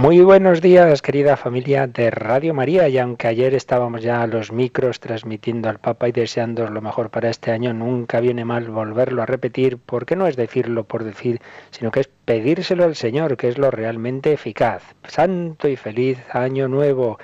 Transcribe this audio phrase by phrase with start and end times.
[0.00, 4.50] Muy buenos días, querida familia de Radio María, y aunque ayer estábamos ya a los
[4.50, 9.20] micros transmitiendo al Papa y deseando lo mejor para este año, nunca viene mal volverlo
[9.20, 13.48] a repetir, porque no es decirlo por decir, sino que es pedírselo al Señor, que
[13.48, 14.82] es lo realmente eficaz.
[15.06, 17.18] Santo y feliz año nuevo.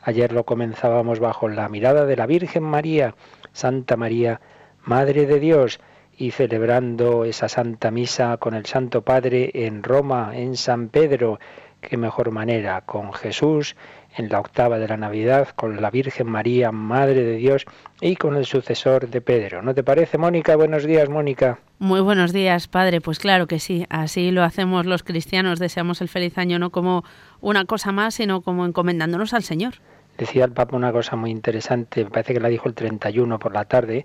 [0.00, 3.14] Ayer lo comenzábamos bajo la mirada de la Virgen María,
[3.52, 4.40] Santa María,
[4.84, 5.80] Madre de Dios,
[6.16, 11.38] y celebrando esa Santa Misa con el Santo Padre en Roma, en San Pedro
[11.82, 13.76] qué mejor manera, con Jesús
[14.16, 17.66] en la octava de la Navidad, con la Virgen María, Madre de Dios,
[18.00, 19.62] y con el sucesor de Pedro.
[19.62, 20.56] ¿No te parece, Mónica?
[20.56, 21.58] Buenos días, Mónica.
[21.78, 23.00] Muy buenos días, Padre.
[23.00, 27.04] Pues claro que sí, así lo hacemos los cristianos, deseamos el feliz año no como
[27.40, 29.74] una cosa más, sino como encomendándonos al Señor.
[30.18, 33.54] Decía el Papa una cosa muy interesante, me parece que la dijo el 31 por
[33.54, 34.04] la tarde,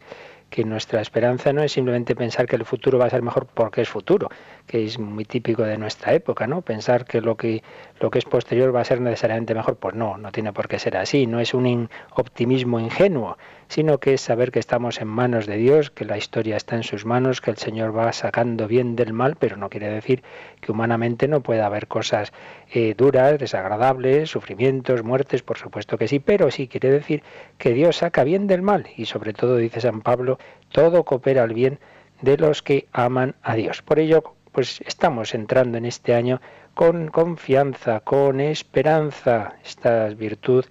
[0.50, 3.82] que nuestra esperanza no es simplemente pensar que el futuro va a ser mejor porque
[3.82, 4.30] es futuro,
[4.66, 6.62] que es muy típico de nuestra época, ¿no?
[6.62, 7.64] Pensar que lo que
[8.00, 10.80] lo que es posterior va a ser necesariamente mejor, pues no, no tiene por qué
[10.80, 13.38] ser así, no es un optimismo ingenuo,
[13.68, 16.84] sino que es saber que estamos en manos de Dios, que la historia está en
[16.84, 20.24] sus manos, que el Señor va sacando bien del mal, pero no quiere decir
[20.62, 22.32] que humanamente no pueda haber cosas
[22.72, 27.24] eh, duras, desagradables, sufrimientos, muertes, por supuesto que sí, pero sí quiere decir
[27.58, 30.40] que Dios saca bien del mal y sobre todo, dice San Pablo,
[30.72, 31.80] todo coopera al bien
[32.22, 33.82] de los que aman a Dios.
[33.82, 36.42] Por ello, pues estamos entrando en este año
[36.74, 40.66] con confianza, con esperanza, esta virtud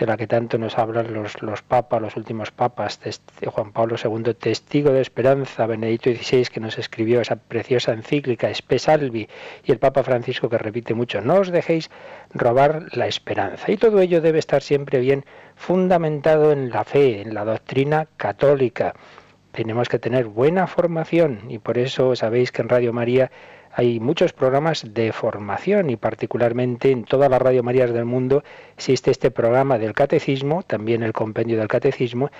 [0.00, 2.98] de la que tanto nos hablan los, los papas, los últimos papas,
[3.44, 9.28] Juan Pablo II, testigo de esperanza, Benedicto XVI, que nos escribió esa preciosa encíclica, Espesalvi,
[9.62, 11.90] y el Papa Francisco que repite mucho, no os dejéis
[12.32, 13.70] robar la esperanza.
[13.70, 18.94] Y todo ello debe estar siempre bien fundamentado en la fe, en la doctrina católica.
[19.52, 23.30] Tenemos que tener buena formación y por eso sabéis que en Radio María
[23.72, 28.42] hay muchos programas de formación y particularmente en todas las Radio Marías del mundo
[28.76, 32.30] existe este programa del catecismo, también el compendio del catecismo,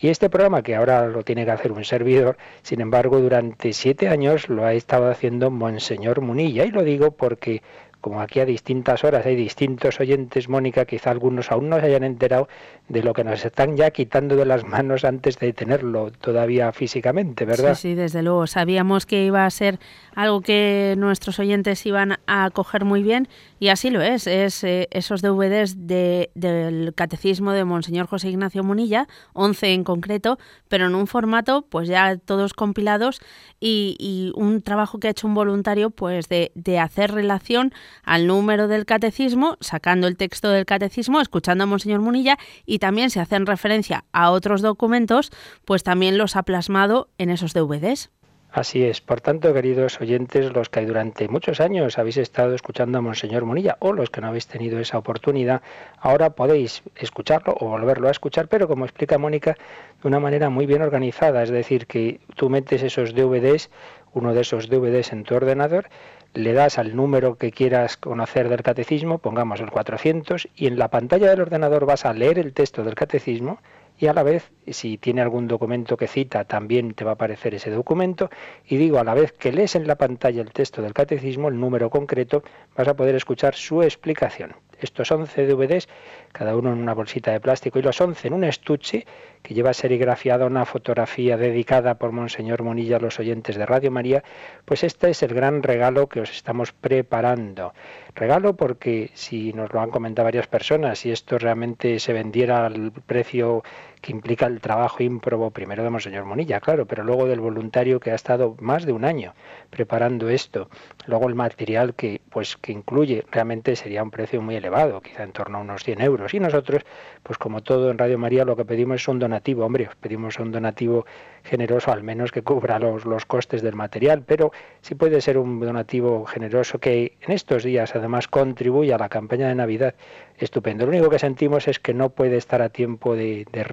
[0.00, 4.08] y este programa que ahora lo tiene que hacer un servidor, sin embargo durante siete
[4.08, 7.62] años lo ha estado haciendo Monseñor Munilla, y lo digo porque
[8.00, 12.04] como aquí a distintas horas hay distintos oyentes, Mónica, quizá algunos aún no se hayan
[12.04, 12.48] enterado
[12.88, 17.44] de lo que nos están ya quitando de las manos antes de tenerlo todavía físicamente,
[17.44, 17.74] ¿verdad?
[17.74, 18.46] Sí, sí, desde luego.
[18.46, 19.78] Sabíamos que iba a ser
[20.14, 23.28] algo que nuestros oyentes iban a coger muy bien
[23.58, 24.26] y así lo es.
[24.26, 30.38] Es eh, esos DVDs de, del Catecismo de Monseñor José Ignacio Munilla, 11 en concreto,
[30.68, 33.20] pero en un formato pues ya todos compilados
[33.60, 37.72] y, un trabajo que ha hecho un voluntario pues de, de hacer relación
[38.04, 43.10] al número del Catecismo, sacando el texto del Catecismo, escuchando a Monseñor Munilla y también
[43.10, 45.30] se hacen referencia a otros documentos,
[45.64, 48.10] pues también los ha plasmado en esos DVDs.
[48.50, 49.02] Así es.
[49.02, 53.76] Por tanto, queridos oyentes, los que durante muchos años habéis estado escuchando a Monseñor Munilla
[53.78, 55.60] o los que no habéis tenido esa oportunidad,
[55.98, 59.56] ahora podéis escucharlo o volverlo a escuchar, pero como explica Mónica,
[60.02, 61.42] de una manera muy bien organizada.
[61.42, 63.70] Es decir, que tú metes esos DVDs,
[64.14, 65.90] uno de esos DVDs en tu ordenador,
[66.32, 70.88] le das al número que quieras conocer del catecismo, pongamos el 400, y en la
[70.88, 73.58] pantalla del ordenador vas a leer el texto del catecismo
[73.98, 77.54] y a la vez, si tiene algún documento que cita, también te va a aparecer
[77.54, 78.30] ese documento.
[78.64, 81.58] Y digo, a la vez que lees en la pantalla el texto del catecismo, el
[81.58, 82.42] número concreto,
[82.76, 84.54] vas a poder escuchar su explicación.
[84.80, 85.88] Estos 11 DVDs,
[86.30, 89.06] cada uno en una bolsita de plástico, y los 11 en un estuche
[89.42, 94.22] que lleva serigrafiada una fotografía dedicada por Monseñor Monilla a los oyentes de Radio María,
[94.64, 97.74] pues este es el gran regalo que os estamos preparando.
[98.14, 102.92] Regalo porque si nos lo han comentado varias personas, si esto realmente se vendiera al
[102.92, 103.64] precio
[104.00, 108.10] que implica el trabajo ímprobo, primero de Monseñor Monilla, claro, pero luego del voluntario que
[108.10, 109.34] ha estado más de un año
[109.70, 110.68] preparando esto,
[111.06, 115.32] luego el material que, pues, que incluye, realmente sería un precio muy elevado, quizá en
[115.32, 116.34] torno a unos 100 euros.
[116.34, 116.84] Y nosotros,
[117.22, 120.52] pues como todo en Radio María, lo que pedimos es un donativo, hombre, pedimos un
[120.52, 121.06] donativo
[121.44, 125.60] generoso, al menos que cubra los, los costes del material, pero sí puede ser un
[125.60, 129.94] donativo generoso que en estos días además contribuya a la campaña de Navidad.
[130.38, 130.84] Estupendo.
[130.84, 133.64] Lo único que sentimos es que no puede estar a tiempo de, de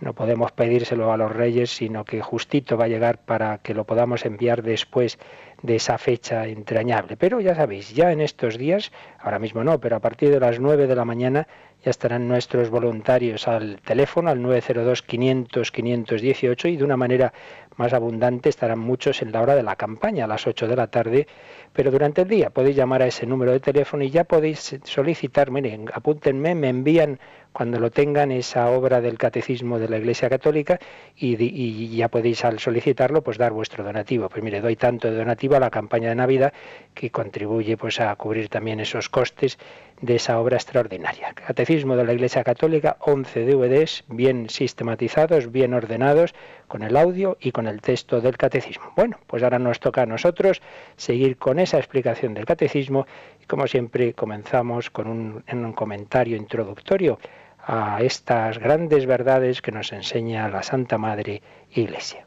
[0.00, 3.84] no podemos pedírselo a los reyes, sino que justito va a llegar para que lo
[3.84, 5.18] podamos enviar después
[5.62, 7.16] de esa fecha entrañable.
[7.16, 10.60] Pero ya sabéis, ya en estos días, ahora mismo no, pero a partir de las
[10.60, 11.46] 9 de la mañana
[11.82, 17.34] ya estarán nuestros voluntarios al teléfono, al 902-500-518 y de una manera
[17.76, 20.86] más abundante estarán muchos en la hora de la campaña, a las 8 de la
[20.86, 21.26] tarde,
[21.72, 25.50] pero durante el día podéis llamar a ese número de teléfono y ya podéis solicitar,
[25.50, 27.18] miren, apúntenme, me envían
[27.54, 30.80] cuando lo tengan esa obra del catecismo de la Iglesia Católica
[31.16, 34.28] y, ya podéis al solicitarlo pues dar vuestro donativo.
[34.28, 36.52] Pues mire, doy tanto de donativo a la campaña de Navidad
[36.94, 39.56] que contribuye pues a cubrir también esos costes
[40.00, 41.32] de esa obra extraordinaria.
[41.32, 46.34] Catecismo de la Iglesia Católica, 11 DVDs bien sistematizados, bien ordenados,
[46.66, 48.92] con el audio y con el texto del catecismo.
[48.96, 50.60] Bueno, pues ahora nos toca a nosotros
[50.96, 53.06] seguir con esa explicación del catecismo
[53.40, 57.20] y como siempre comenzamos con un comentario introductorio
[57.66, 62.26] a estas grandes verdades que nos enseña la Santa Madre Iglesia.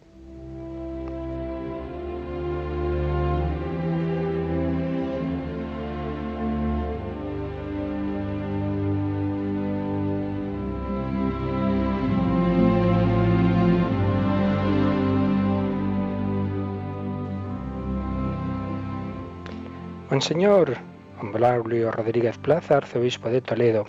[20.10, 20.78] Monseñor
[21.22, 23.86] Braulio Rodríguez Plaza, arzobispo de Toledo,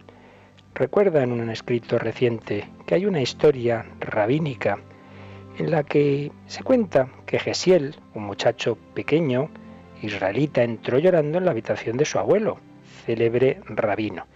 [0.78, 4.78] recuerda en un escrito reciente que hay una historia rabínica
[5.58, 9.50] en la que se cuenta que Gesiel, un muchacho pequeño,
[10.02, 12.58] israelita, entró llorando en la habitación de su abuelo,
[13.04, 14.26] célebre rabino,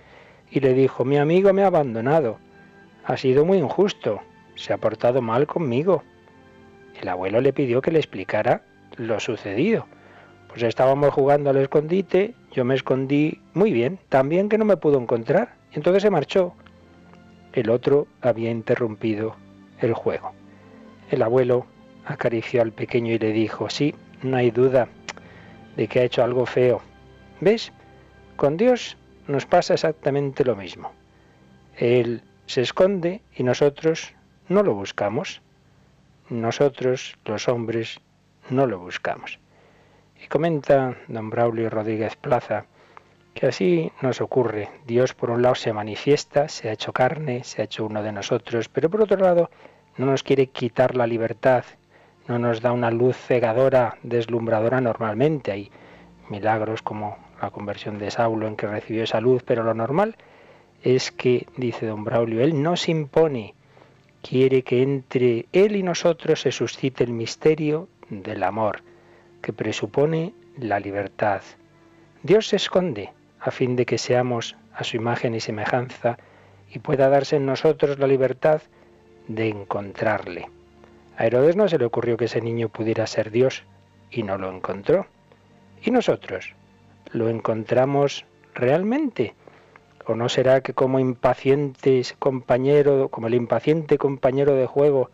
[0.51, 2.39] y le dijo, mi amigo me ha abandonado,
[3.05, 4.21] ha sido muy injusto,
[4.57, 6.03] se ha portado mal conmigo.
[7.01, 8.63] El abuelo le pidió que le explicara
[8.97, 9.87] lo sucedido.
[10.49, 14.77] Pues estábamos jugando al escondite, yo me escondí muy bien, tan bien que no me
[14.77, 16.55] pudo encontrar entonces se marchó.
[17.53, 19.37] El otro había interrumpido
[19.81, 20.33] el juego.
[21.11, 21.67] El abuelo
[22.05, 24.89] acarició al pequeño y le dijo, sí, no hay duda
[25.77, 26.81] de que ha hecho algo feo.
[27.41, 27.73] ¿Ves?
[28.37, 28.97] Con Dios
[29.27, 30.93] nos pasa exactamente lo mismo.
[31.77, 34.15] Él se esconde y nosotros
[34.49, 35.43] no lo buscamos.
[36.29, 38.01] Nosotros, los hombres,
[38.51, 39.39] no lo buscamos.
[40.23, 42.67] Y comenta don Braulio Rodríguez Plaza
[43.35, 44.69] que así nos ocurre.
[44.87, 48.13] Dios por un lado se manifiesta, se ha hecho carne, se ha hecho uno de
[48.13, 49.51] nosotros, pero por otro lado
[49.97, 51.65] no nos quiere quitar la libertad,
[52.29, 55.53] no nos da una luz cegadora, deslumbradora normalmente.
[55.53, 55.71] Hay
[56.29, 60.17] milagros como la conversión de Saulo en que recibió esa luz, pero lo normal
[60.83, 63.55] es que, dice don Braulio, Él no se impone,
[64.23, 68.83] quiere que entre Él y nosotros se suscite el misterio del amor,
[69.41, 71.43] que presupone la libertad.
[72.23, 73.11] Dios se esconde,
[73.43, 76.17] a fin de que seamos a su imagen y semejanza
[76.73, 78.63] y pueda darse en nosotros la libertad
[79.29, 80.49] de encontrarle.
[81.17, 83.65] A Herodes no se le ocurrió que ese niño pudiera ser Dios
[84.11, 85.07] y no lo encontró.
[85.83, 86.55] ¿Y nosotros?
[87.11, 88.25] ¿Lo encontramos
[88.55, 89.35] realmente?
[90.07, 95.11] ¿O no será que como impaciente compañero, como el impaciente compañero de juego,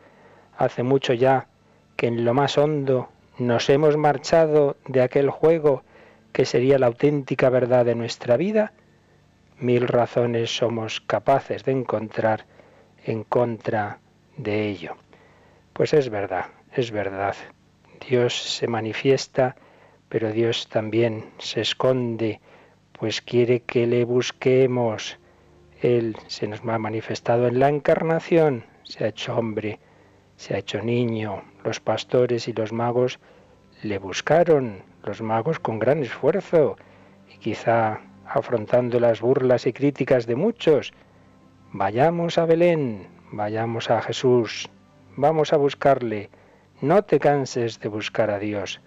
[0.56, 1.46] hace mucho ya
[1.96, 3.08] que en lo más hondo
[3.38, 5.82] nos hemos marchado de aquel juego
[6.32, 8.72] que sería la auténtica verdad de nuestra vida,
[9.58, 12.46] mil razones somos capaces de encontrar
[13.04, 13.98] en contra
[14.36, 14.96] de ello.
[15.72, 17.34] Pues es verdad, es verdad.
[18.08, 19.56] Dios se manifiesta,
[20.08, 22.40] pero Dios también se esconde,
[22.92, 25.18] pues quiere que le busquemos.
[25.80, 29.78] Él se nos ha manifestado en la encarnación, se ha hecho hombre,
[30.36, 31.42] se ha hecho niño.
[31.64, 33.18] Los pastores y los magos
[33.82, 36.76] le buscaron, los magos con gran esfuerzo
[37.32, 40.92] y quizá afrontando las burlas y críticas de muchos.
[41.72, 44.68] Vayamos a Belén, vayamos a Jesús,
[45.16, 46.30] vamos a buscarle.
[46.80, 48.80] No te canses de buscar a Dios.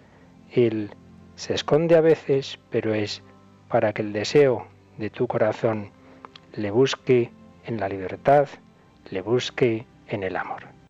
[0.52, 0.92] Él
[1.36, 3.24] se esconde a veces, pero es
[3.68, 5.92] para que el deseo de tu corazón
[6.54, 7.32] le busque
[7.66, 8.48] en la libertad,
[9.10, 10.81] le busque en el amor.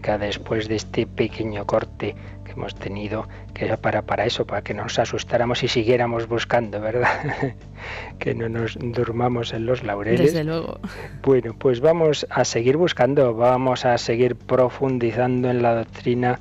[0.00, 4.74] Después de este pequeño corte que hemos tenido, que era para, para eso, para que
[4.74, 7.08] nos asustáramos y siguiéramos buscando, ¿verdad?
[8.18, 10.20] que no nos durmamos en los laureles.
[10.20, 10.80] Desde luego.
[11.22, 16.40] Bueno, pues vamos a seguir buscando, vamos a seguir profundizando en la doctrina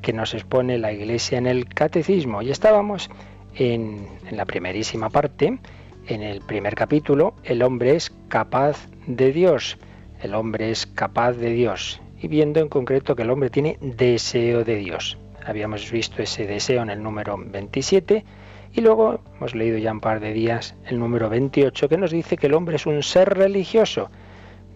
[0.00, 2.40] que nos expone la Iglesia en el Catecismo.
[2.40, 3.10] Y estábamos
[3.56, 5.58] en, en la primerísima parte,
[6.06, 9.76] en el primer capítulo, el hombre es capaz de Dios.
[10.22, 14.64] El hombre es capaz de Dios y viendo en concreto que el hombre tiene deseo
[14.64, 15.18] de Dios.
[15.44, 18.24] Habíamos visto ese deseo en el número 27
[18.72, 22.36] y luego hemos leído ya un par de días el número 28 que nos dice
[22.36, 24.10] que el hombre es un ser religioso.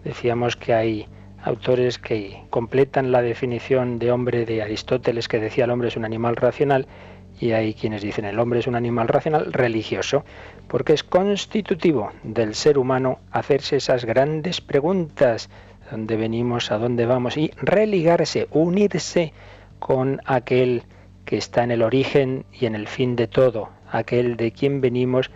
[0.03, 1.07] Decíamos que hay
[1.43, 6.05] autores que completan la definición de hombre de Aristóteles que decía el hombre es un
[6.05, 6.87] animal racional
[7.39, 10.25] y hay quienes dicen el hombre es un animal racional religioso
[10.67, 15.49] porque es constitutivo del ser humano hacerse esas grandes preguntas
[15.91, 19.33] dónde venimos, a dónde vamos y religarse, unirse
[19.79, 20.83] con aquel
[21.25, 25.31] que está en el origen y en el fin de todo, aquel de quien venimos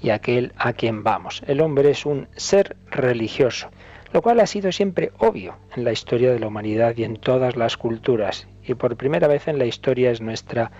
[0.00, 1.42] y aquel a quien vamos.
[1.46, 3.68] El hombre es un ser religioso,
[4.12, 7.56] lo cual ha sido siempre obvio en la historia de la humanidad y en todas
[7.56, 8.46] las culturas.
[8.66, 10.70] Y por primera vez en la historia es nuestra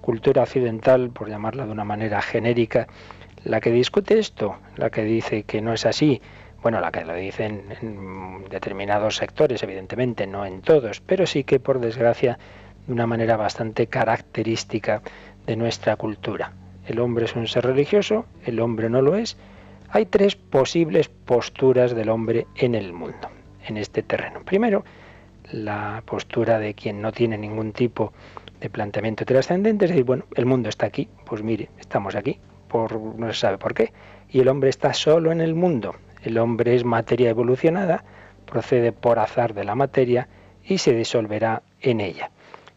[0.00, 2.88] cultura occidental, por llamarla de una manera genérica,
[3.44, 6.20] la que discute esto, la que dice que no es así,
[6.62, 11.58] bueno, la que lo dicen en determinados sectores, evidentemente, no en todos, pero sí que
[11.58, 12.38] por desgracia
[12.86, 15.02] de una manera bastante característica
[15.44, 16.52] de nuestra cultura.
[16.86, 19.36] El hombre es un ser religioso, el hombre no lo es.
[19.90, 23.28] Hay tres posibles posturas del hombre en el mundo,
[23.66, 24.42] en este terreno.
[24.44, 24.84] Primero,
[25.50, 28.12] la postura de quien no tiene ningún tipo
[28.60, 32.38] de planteamiento trascendente, es decir, bueno, el mundo está aquí, pues mire, estamos aquí,
[32.68, 33.92] por no se sabe por qué,
[34.30, 35.96] y el hombre está solo en el mundo.
[36.22, 38.04] El hombre es materia evolucionada,
[38.46, 40.28] procede por azar de la materia
[40.64, 42.30] y se disolverá en ella.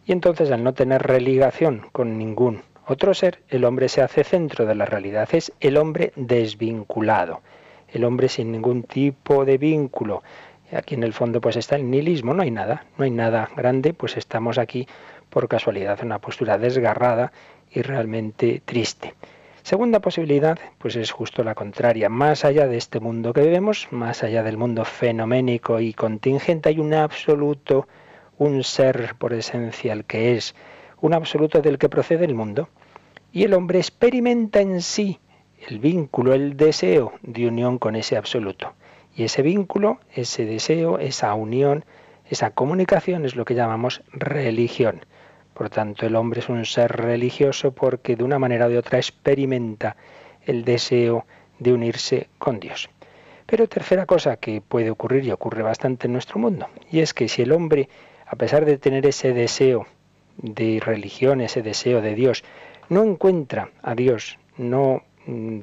[0.06, 4.66] Y entonces al no tener religación con ningún otro ser, el hombre se hace centro
[4.66, 7.42] de la realidad, es el hombre desvinculado,
[7.92, 10.22] el hombre sin ningún tipo de vínculo.
[10.72, 13.94] Aquí en el fondo pues está el nihilismo, no hay nada, no hay nada grande,
[13.94, 14.88] pues estamos aquí
[15.30, 17.32] por casualidad en una postura desgarrada
[17.72, 19.16] y realmente triste.
[19.66, 22.08] Segunda posibilidad, pues es justo la contraria.
[22.08, 26.78] Más allá de este mundo que vivimos, más allá del mundo fenoménico y contingente, hay
[26.78, 27.88] un absoluto
[28.38, 30.54] un ser por esencial que es,
[31.02, 32.70] un absoluto del que procede el mundo.
[33.32, 35.20] Y el hombre experimenta en sí
[35.68, 38.74] el vínculo, el deseo de unión con ese absoluto.
[39.16, 41.86] Y ese vínculo, ese deseo, esa unión,
[42.30, 45.08] esa comunicación es lo que llamamos religión.
[45.56, 49.00] Por tanto, el hombre es un ser religioso porque de una manera o de otra
[49.00, 49.96] experimenta
[50.46, 51.26] el deseo
[51.58, 52.90] de unirse con Dios.
[53.48, 57.28] Pero tercera cosa que puede ocurrir y ocurre bastante en nuestro mundo, y es que
[57.28, 57.90] si el hombre
[58.26, 59.86] a pesar de tener ese deseo
[60.38, 62.44] de religión, ese deseo de Dios,
[62.90, 65.60] no encuentra a Dios, no mm,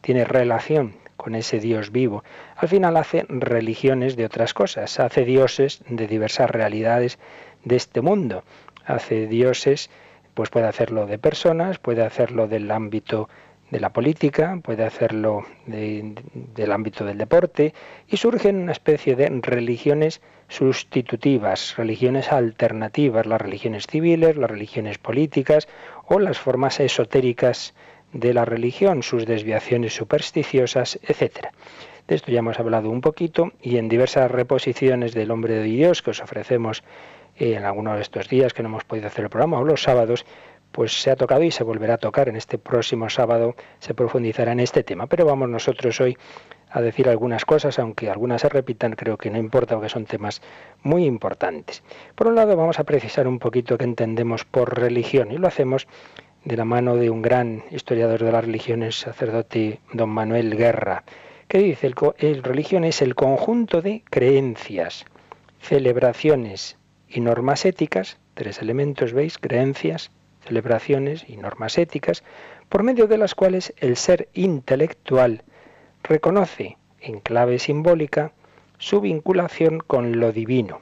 [0.00, 2.24] tiene relación con ese Dios vivo,
[2.56, 7.18] al final hace religiones de otras cosas, hace dioses de diversas realidades
[7.64, 8.44] de este mundo,
[8.86, 9.90] hace dioses,
[10.34, 13.28] pues puede hacerlo de personas, puede hacerlo del ámbito
[13.70, 17.74] de la política, puede hacerlo del ámbito del deporte
[18.08, 25.66] y surgen una especie de religiones sustitutivas, religiones alternativas, las religiones civiles, las religiones políticas
[26.06, 27.74] o las formas esotéricas
[28.12, 31.48] de la religión, sus desviaciones supersticiosas, etc.
[32.06, 36.02] De esto ya hemos hablado un poquito y en diversas reposiciones del hombre de Dios
[36.02, 36.84] que os ofrecemos
[37.36, 40.24] en algunos de estos días que no hemos podido hacer el programa o los sábados,
[40.74, 44.52] pues se ha tocado y se volverá a tocar en este próximo sábado, se profundizará
[44.52, 45.06] en este tema.
[45.06, 46.18] Pero vamos nosotros hoy
[46.68, 50.42] a decir algunas cosas, aunque algunas se repitan, creo que no importa porque son temas
[50.82, 51.84] muy importantes.
[52.16, 55.86] Por un lado vamos a precisar un poquito qué entendemos por religión y lo hacemos
[56.44, 61.04] de la mano de un gran historiador de las religiones, sacerdote don Manuel Guerra,
[61.46, 65.04] que dice, el, el religión es el conjunto de creencias,
[65.60, 66.76] celebraciones
[67.14, 69.38] y normas éticas, tres elementos, ¿veis?
[69.38, 70.10] Creencias,
[70.44, 72.24] celebraciones y normas éticas,
[72.68, 75.44] por medio de las cuales el ser intelectual
[76.02, 78.32] reconoce en clave simbólica
[78.78, 80.80] su vinculación con lo divino.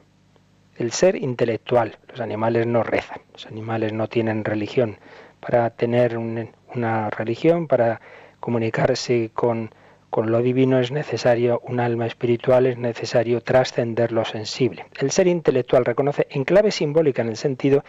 [0.79, 4.97] El ser intelectual, los animales no rezan, los animales no tienen religión.
[5.39, 8.01] Para tener una religión, para
[8.41, 9.71] comunicarse con,
[10.13, 14.85] con lo divino es necesario un alma espiritual, es necesario trascender lo sensible.
[14.99, 17.83] El ser intelectual reconoce en clave simbólica en el sentido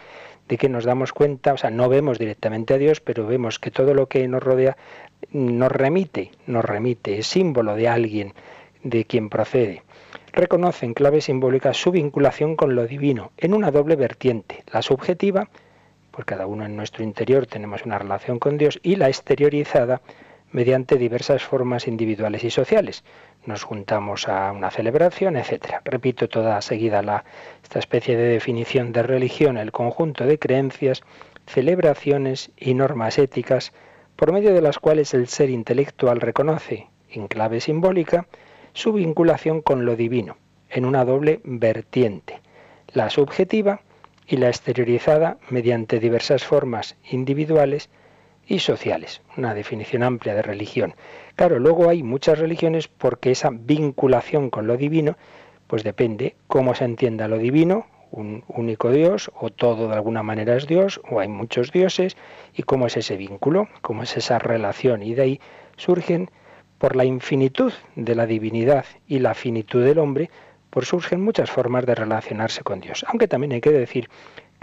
[0.48, 3.70] de que nos damos cuenta, o sea, no vemos directamente a Dios, pero vemos que
[3.70, 4.78] todo lo que nos rodea
[5.32, 8.32] nos remite, nos remite, es símbolo de alguien
[8.82, 9.82] de quien procede.
[10.32, 15.50] Reconoce en clave simbólica su vinculación con lo divino, en una doble vertiente, la subjetiva,
[16.10, 20.00] pues cada uno en nuestro interior tenemos una relación con Dios, y la exteriorizada
[20.54, 23.02] mediante diversas formas individuales y sociales
[23.44, 25.80] nos juntamos a una celebración, etc.
[25.84, 27.24] Repito toda seguida la,
[27.64, 31.02] esta especie de definición de religión, el conjunto de creencias,
[31.46, 33.72] celebraciones y normas éticas
[34.14, 38.28] por medio de las cuales el ser intelectual reconoce, en clave simbólica,
[38.74, 40.36] su vinculación con lo divino,
[40.70, 42.40] en una doble vertiente,
[42.92, 43.80] la subjetiva
[44.28, 47.90] y la exteriorizada mediante diversas formas individuales
[48.46, 49.22] y sociales.
[49.36, 50.94] Una definición amplia de religión.
[51.36, 55.16] Claro, luego hay muchas religiones porque esa vinculación con lo divino,
[55.66, 60.56] pues depende cómo se entienda lo divino, un único Dios, o todo de alguna manera
[60.56, 62.16] es Dios, o hay muchos dioses,
[62.54, 65.02] y cómo es ese vínculo, cómo es esa relación.
[65.02, 65.40] Y de ahí
[65.76, 66.30] surgen,
[66.78, 70.30] por la infinitud de la divinidad y la finitud del hombre,
[70.70, 73.04] pues surgen muchas formas de relacionarse con Dios.
[73.08, 74.08] Aunque también hay que decir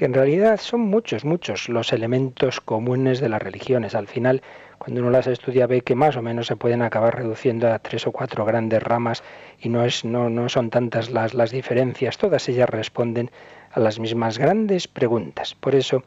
[0.01, 3.93] que en realidad son muchos, muchos los elementos comunes de las religiones.
[3.93, 4.41] Al final,
[4.79, 8.07] cuando uno las estudia, ve que más o menos se pueden acabar reduciendo a tres
[8.07, 9.21] o cuatro grandes ramas
[9.59, 12.17] y no, es, no, no son tantas las, las diferencias.
[12.17, 13.29] Todas ellas responden
[13.69, 15.53] a las mismas grandes preguntas.
[15.53, 16.01] Por eso,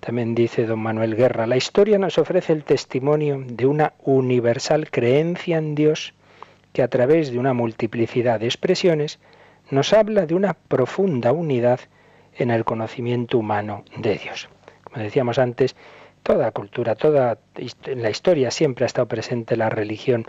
[0.00, 5.58] también dice don Manuel Guerra, la historia nos ofrece el testimonio de una universal creencia
[5.58, 6.14] en Dios
[6.72, 9.20] que a través de una multiplicidad de expresiones
[9.70, 11.78] nos habla de una profunda unidad
[12.38, 14.48] en el conocimiento humano de Dios.
[14.84, 15.76] Como decíamos antes,
[16.22, 20.26] toda cultura, toda en la historia siempre ha estado presente la religión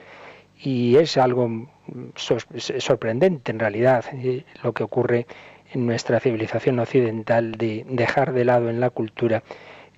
[0.59, 1.69] y es algo
[2.15, 5.27] sorprendente en realidad eh, lo que ocurre
[5.73, 9.43] en nuestra civilización occidental de dejar de lado en la cultura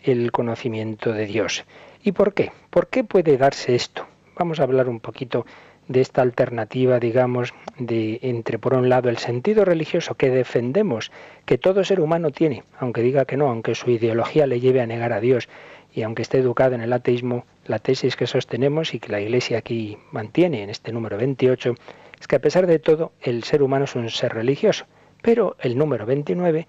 [0.04, 1.66] el conocimiento de Dios.
[2.04, 2.52] ¿Y por qué?
[2.70, 4.08] ¿Por qué puede darse esto?
[4.38, 5.46] Vamos a hablar un poquito
[5.90, 11.12] de esta alternativa, digamos, de entre por un lado el sentido religioso que defendemos,
[11.46, 14.86] que todo ser humano tiene, aunque diga que no, aunque su ideología le lleve a
[14.86, 15.50] negar a Dios
[15.92, 19.58] y aunque esté educado en el ateísmo, la tesis que sostenemos y que la Iglesia
[19.58, 21.74] aquí mantiene en este número 28
[22.20, 24.86] es que a pesar de todo el ser humano es un ser religioso,
[25.24, 26.68] pero el número 29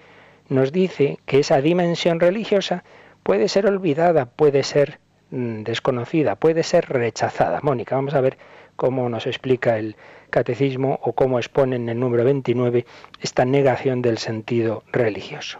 [0.48, 2.84] nos dice que esa dimensión religiosa
[3.22, 4.98] puede ser olvidada, puede ser
[5.30, 7.60] mm, desconocida, puede ser rechazada.
[7.62, 8.38] Mónica, vamos a ver
[8.80, 9.94] cómo nos explica el
[10.30, 12.86] catecismo o cómo expone en el número 29
[13.20, 15.58] esta negación del sentido religioso.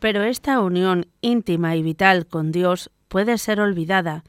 [0.00, 4.22] Pero esta unión íntima y vital con Dios puede ser olvidada,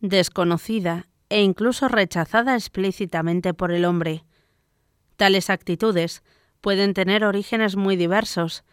[0.00, 4.24] desconocida e incluso rechazada explícitamente por el hombre.
[5.16, 6.22] Tales actitudes
[6.62, 8.64] pueden tener orígenes muy diversos.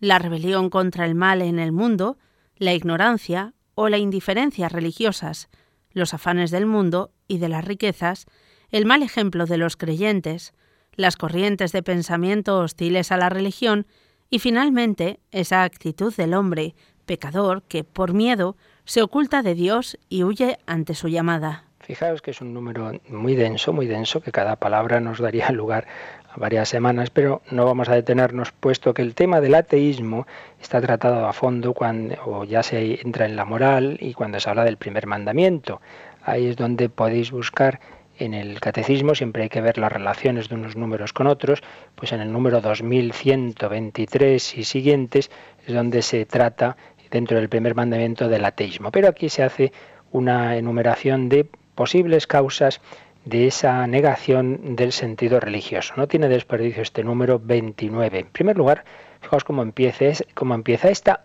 [0.00, 2.16] La rebelión contra el mal en el mundo,
[2.56, 5.50] la ignorancia o la indiferencia religiosas,
[5.98, 8.26] los afanes del mundo y de las riquezas,
[8.70, 10.54] el mal ejemplo de los creyentes,
[10.94, 13.86] las corrientes de pensamiento hostiles a la religión
[14.30, 16.74] y finalmente esa actitud del hombre,
[17.06, 21.64] pecador, que por miedo se oculta de Dios y huye ante su llamada.
[21.80, 25.86] Fijaos que es un número muy denso, muy denso, que cada palabra nos daría lugar
[26.36, 30.26] varias semanas, pero no vamos a detenernos, puesto que el tema del ateísmo
[30.60, 34.48] está tratado a fondo cuando o ya se entra en la moral y cuando se
[34.50, 35.80] habla del primer mandamiento.
[36.22, 37.80] Ahí es donde podéis buscar
[38.18, 41.62] en el catecismo, siempre hay que ver las relaciones de unos números con otros,
[41.94, 45.30] pues en el número 2123 y siguientes
[45.66, 46.76] es donde se trata
[47.10, 48.90] dentro del primer mandamiento del ateísmo.
[48.90, 49.72] Pero aquí se hace
[50.10, 52.80] una enumeración de posibles causas
[53.28, 55.92] de esa negación del sentido religioso.
[55.96, 58.18] No tiene desperdicio este número 29.
[58.20, 58.84] En primer lugar,
[59.20, 61.24] fijaos cómo empieza, cómo empieza esta,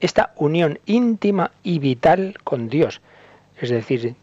[0.00, 3.00] esta unión íntima y vital con Dios.
[3.60, 4.16] Es decir,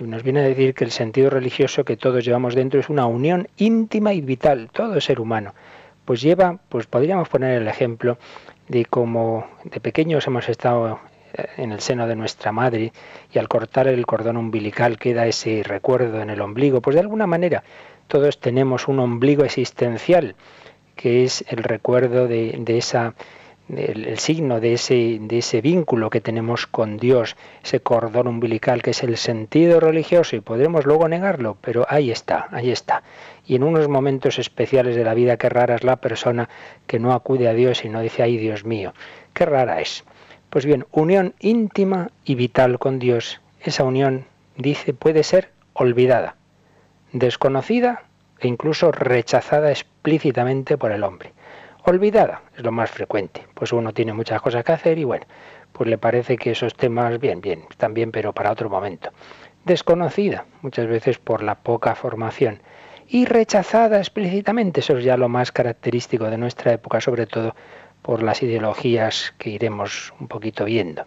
[0.00, 3.48] nos viene a decir que el sentido religioso que todos llevamos dentro es una unión
[3.56, 5.54] íntima y vital, todo ser humano.
[6.04, 8.18] Pues lleva, pues podríamos poner el ejemplo
[8.68, 11.00] de cómo de pequeños hemos estado
[11.56, 12.92] en el seno de nuestra madre
[13.32, 17.26] y al cortar el cordón umbilical queda ese recuerdo en el ombligo, pues de alguna
[17.26, 17.62] manera
[18.08, 20.36] todos tenemos un ombligo existencial
[20.94, 23.14] que es el recuerdo de, esa
[23.68, 28.90] el, signo de ese, de ese vínculo que tenemos con Dios, ese cordón umbilical que
[28.90, 33.02] es el sentido religioso y podremos luego negarlo, pero ahí está, ahí está.
[33.46, 36.48] Y en unos momentos especiales de la vida, qué rara es la persona
[36.86, 38.94] que no acude a Dios y no dice, ay Dios mío,
[39.34, 40.04] qué rara es.
[40.56, 44.24] Pues bien, unión íntima y vital con Dios, esa unión,
[44.56, 46.36] dice, puede ser olvidada,
[47.12, 48.04] desconocida
[48.40, 51.34] e incluso rechazada explícitamente por el hombre.
[51.84, 55.26] Olvidada es lo más frecuente, pues uno tiene muchas cosas que hacer y bueno,
[55.74, 59.10] pues le parece que esos temas, bien, bien, están bien, pero para otro momento.
[59.66, 62.62] Desconocida, muchas veces por la poca formación.
[63.08, 67.54] Y rechazada explícitamente, eso es ya lo más característico de nuestra época, sobre todo
[68.06, 71.06] por las ideologías que iremos un poquito viendo.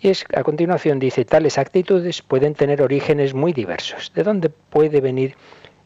[0.00, 4.10] Y es, a continuación dice, tales actitudes pueden tener orígenes muy diversos.
[4.14, 5.34] ¿De dónde puede venir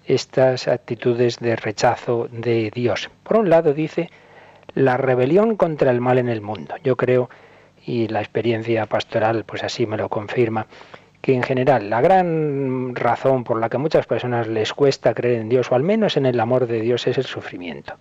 [0.06, 3.10] estas actitudes de rechazo de Dios?
[3.24, 4.10] Por un lado dice,
[4.76, 6.76] la rebelión contra el mal en el mundo.
[6.84, 7.28] Yo creo,
[7.84, 10.68] y la experiencia pastoral pues así me lo confirma,
[11.20, 15.40] que en general la gran razón por la que a muchas personas les cuesta creer
[15.40, 17.94] en Dios, o al menos en el amor de Dios, es el sufrimiento.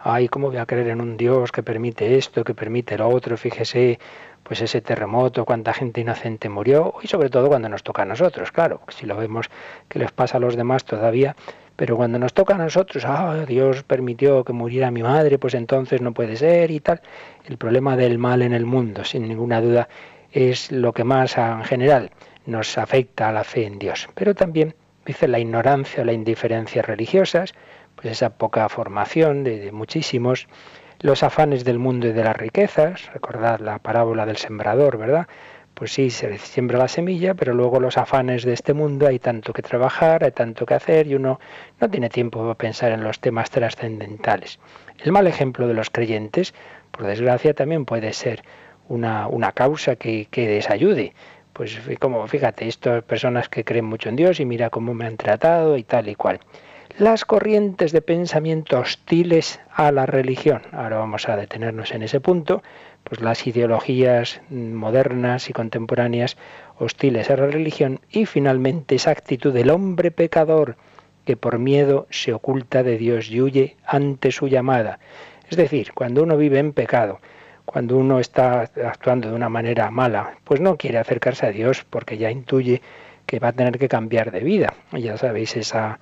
[0.00, 3.36] Ay, ¿cómo voy a creer en un Dios que permite esto, que permite lo otro?
[3.36, 3.98] Fíjese,
[4.44, 8.52] pues ese terremoto, cuánta gente inocente murió, y sobre todo cuando nos toca a nosotros,
[8.52, 9.50] claro, si lo vemos
[9.88, 11.34] que les pasa a los demás todavía,
[11.74, 16.00] pero cuando nos toca a nosotros, ah, Dios permitió que muriera mi madre, pues entonces
[16.00, 17.00] no puede ser y tal.
[17.44, 19.88] El problema del mal en el mundo, sin ninguna duda,
[20.32, 22.10] es lo que más en general
[22.46, 24.08] nos afecta a la fe en Dios.
[24.14, 27.52] Pero también, dice, la ignorancia o la indiferencia religiosas,
[28.00, 30.46] pues esa poca formación de, muchísimos,
[31.00, 35.26] los afanes del mundo y de las riquezas, recordad la parábola del sembrador, ¿verdad?
[35.74, 39.52] pues sí, se siembra la semilla, pero luego los afanes de este mundo hay tanto
[39.52, 41.38] que trabajar, hay tanto que hacer y uno
[41.80, 44.58] no tiene tiempo para pensar en los temas trascendentales.
[44.98, 46.52] El mal ejemplo de los creyentes,
[46.90, 48.42] por desgracia, también puede ser
[48.88, 51.14] una, una causa que, que desayude.
[51.52, 55.16] Pues como, fíjate, estas personas que creen mucho en Dios y mira cómo me han
[55.16, 56.40] tratado y tal y cual
[56.98, 60.62] las corrientes de pensamiento hostiles a la religión.
[60.72, 62.60] Ahora vamos a detenernos en ese punto,
[63.04, 66.36] pues las ideologías modernas y contemporáneas
[66.76, 70.76] hostiles a la religión y finalmente esa actitud del hombre pecador
[71.24, 74.98] que por miedo se oculta de Dios y huye ante su llamada.
[75.48, 77.20] Es decir, cuando uno vive en pecado,
[77.64, 82.18] cuando uno está actuando de una manera mala, pues no quiere acercarse a Dios porque
[82.18, 82.82] ya intuye
[83.24, 84.74] que va a tener que cambiar de vida.
[84.92, 86.00] Ya sabéis esa,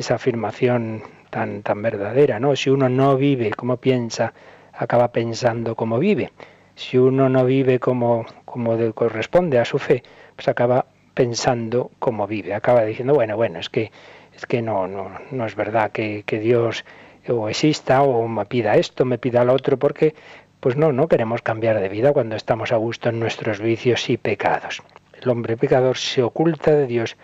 [0.00, 2.56] esa afirmación tan, tan verdadera, ¿no?
[2.56, 4.32] Si uno no vive como piensa,
[4.72, 6.32] acaba pensando como vive.
[6.74, 10.02] Si uno no vive como, como corresponde a su fe,
[10.34, 12.54] pues acaba pensando como vive.
[12.54, 13.92] Acaba diciendo, bueno, bueno, es que,
[14.34, 16.86] es que no, no, no es verdad que, que Dios
[17.28, 20.14] o exista o me pida esto, me pida lo otro, porque
[20.60, 24.16] pues no, no queremos cambiar de vida cuando estamos a gusto en nuestros vicios y
[24.16, 24.82] pecados.
[25.20, 27.18] El hombre pecador se oculta de Dios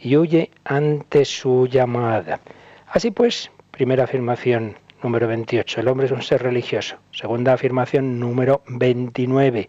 [0.00, 2.40] y huye ante su llamada.
[2.86, 6.96] Así pues, primera afirmación número 28, el hombre es un ser religioso.
[7.12, 9.68] Segunda afirmación número 29,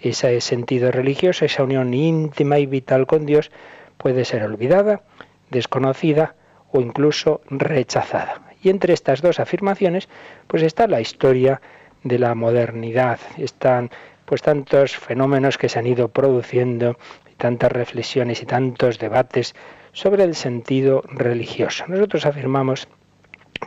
[0.00, 3.50] ese sentido religioso, esa unión íntima y vital con Dios
[3.96, 5.02] puede ser olvidada,
[5.50, 6.34] desconocida
[6.70, 8.42] o incluso rechazada.
[8.62, 10.08] Y entre estas dos afirmaciones,
[10.46, 11.60] pues está la historia
[12.02, 13.18] de la modernidad.
[13.38, 13.90] Están
[14.24, 16.96] pues tantos fenómenos que se han ido produciendo
[17.36, 19.54] tantas reflexiones y tantos debates
[19.92, 21.84] sobre el sentido religioso.
[21.88, 22.88] Nosotros afirmamos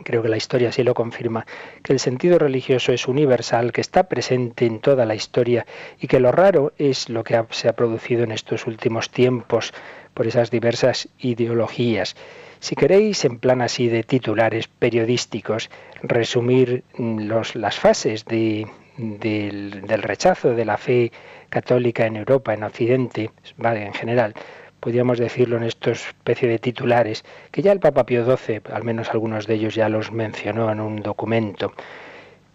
[0.04, 1.46] creo que la historia sí lo confirma,
[1.82, 5.66] que el sentido religioso es universal, que está presente en toda la historia
[5.98, 9.72] y que lo raro es lo que se ha producido en estos últimos tiempos
[10.14, 12.16] por esas diversas ideologías.
[12.58, 15.70] Si queréis, en plan así de titulares periodísticos,
[16.02, 18.66] resumir mm, los, las fases del,
[18.98, 21.12] del rechazo de la fe
[21.50, 24.34] católica en Europa, en Occidente, vale, en general,
[24.80, 29.10] podríamos decirlo en estos especie de titulares, que ya el Papa Pío XII, al menos
[29.10, 31.72] algunos de ellos ya los mencionó en un documento.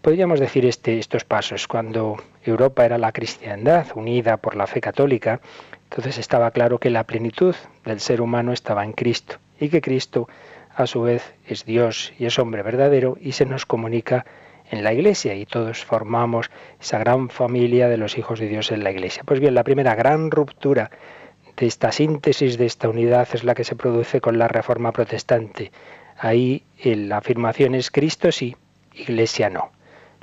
[0.02, 1.66] Podríamos decir este, estos pasos.
[1.66, 5.40] Cuando Europa era la cristiandad unida por la fe católica,
[5.90, 7.54] entonces estaba claro que la plenitud
[7.84, 10.28] del ser humano estaba en Cristo y que Cristo
[10.74, 14.26] a su vez es Dios y es hombre verdadero y se nos comunica
[14.70, 16.50] en la iglesia y todos formamos
[16.80, 19.22] esa gran familia de los hijos de Dios en la iglesia.
[19.24, 20.90] Pues bien, la primera gran ruptura
[21.56, 25.72] de esta síntesis, de esta unidad, es la que se produce con la reforma protestante.
[26.18, 28.56] Ahí la afirmación es Cristo sí,
[28.94, 29.70] iglesia no.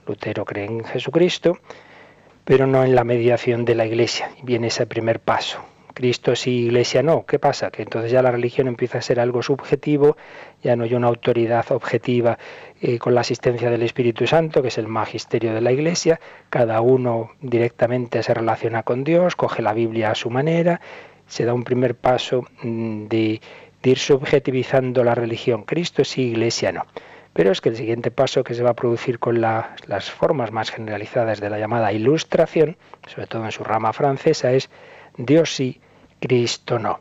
[0.06, 1.58] Lutero cree en Jesucristo,
[2.44, 4.32] pero no en la mediación de la iglesia.
[4.44, 5.73] Viene ese primer paso.
[5.94, 7.26] Cristo sí, Iglesia no.
[7.26, 7.72] ¿Qué pasa?
[7.72, 10.18] Que entonces ya la religión empieza a ser algo subjetivo,
[10.64, 12.38] ya no hay una autoridad objetiva
[12.82, 16.20] eh, con la asistencia del Espíritu Santo, que es el magisterio de la Iglesia.
[16.50, 20.82] Cada uno directamente se relaciona con Dios, coge la Biblia a su manera.
[21.28, 23.42] Se da un primer paso mm, de,
[23.84, 25.64] ir subjetivizando la religión.
[25.64, 26.86] Cristo sí, Iglesia no.
[27.34, 30.70] Pero es que el siguiente paso que se va a producir con las formas más
[30.70, 32.78] generalizadas de la llamada ilustración,
[33.08, 34.70] sobre todo en su rama francesa, es
[35.18, 35.80] Dios sí,
[36.20, 37.00] Cristo no.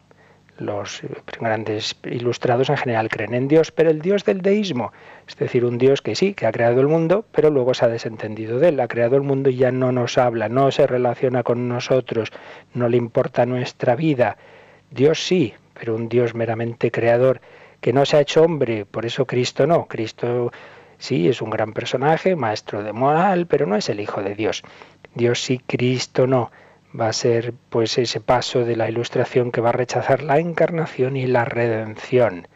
[0.58, 1.00] Los
[1.40, 4.92] grandes ilustrados en general creen en Dios, pero el Dios del deísmo,
[5.26, 7.88] es decir, un Dios que sí, que ha creado el mundo, pero luego se ha
[7.88, 11.42] desentendido de él, ha creado el mundo y ya no nos habla, no se relaciona
[11.42, 12.32] con nosotros,
[12.74, 14.36] no le importa nuestra vida.
[14.90, 17.40] Dios sí, pero un Dios meramente creador
[17.80, 19.86] que no se ha hecho hombre, por eso Cristo no.
[19.86, 20.52] Cristo
[20.98, 24.62] sí es un gran personaje, maestro de moral, pero no es el Hijo de Dios.
[25.14, 26.52] Dios sí, Cristo no
[26.98, 31.16] va a ser pues ese paso de la ilustración que va a rechazar la encarnación
[31.16, 32.48] y la redención.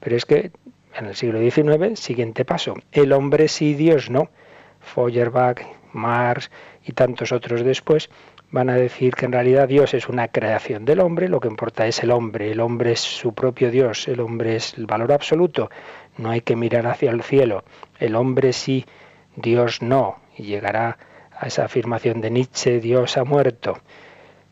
[0.00, 0.50] Pero es que
[0.94, 4.30] en el siglo XIX, siguiente paso, el hombre sí, Dios no.
[4.80, 6.50] Feuerbach, Marx
[6.84, 8.10] y tantos otros después
[8.50, 11.86] van a decir que en realidad Dios es una creación del hombre, lo que importa
[11.86, 15.70] es el hombre, el hombre es su propio Dios, el hombre es el valor absoluto,
[16.18, 17.64] no hay que mirar hacia el cielo,
[17.98, 18.84] el hombre sí,
[19.36, 20.98] Dios no, y llegará
[21.38, 23.78] a esa afirmación de Nietzsche, Dios ha muerto,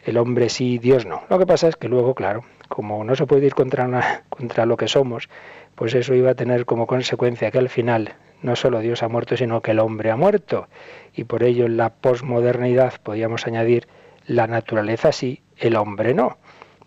[0.05, 1.23] el hombre sí, Dios no.
[1.29, 4.77] Lo que pasa es que luego, claro, como no se puede ir contra, contra lo
[4.77, 5.29] que somos,
[5.75, 9.37] pues eso iba a tener como consecuencia que al final no solo Dios ha muerto,
[9.37, 10.69] sino que el hombre ha muerto.
[11.15, 13.87] Y por ello en la posmodernidad podríamos añadir
[14.27, 16.39] la naturaleza sí, el hombre no.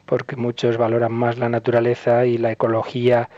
[0.06, 3.29] Porque muchos valoran más la naturaleza y la ecología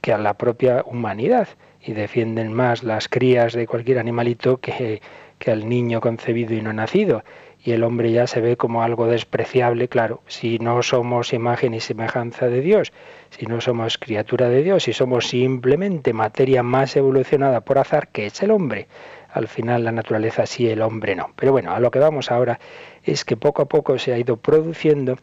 [0.00, 1.48] que a la propia humanidad
[1.80, 5.00] y defienden más las crías de cualquier animalito que,
[5.42, 7.24] que al niño concebido y no nacido
[7.64, 11.80] y el hombre ya se ve como algo despreciable, claro, si no somos imagen y
[11.80, 12.92] semejanza de Dios,
[13.30, 18.26] si no somos criatura de Dios, si somos simplemente materia más evolucionada por azar, que
[18.26, 18.86] es el hombre.
[19.32, 21.30] Al final la naturaleza sí, el hombre no.
[21.36, 22.60] Pero bueno, a lo que vamos ahora
[23.02, 25.16] es que poco a poco se ha ido produciendo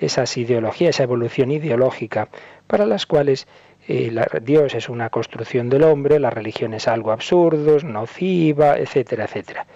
[0.00, 2.28] esas ideologías, esa evolución ideológica,
[2.66, 3.46] para las cuales
[3.88, 9.66] eh, Dios es una construcción del hombre, la religión es algo absurdo, nociva, etcétera, etcétera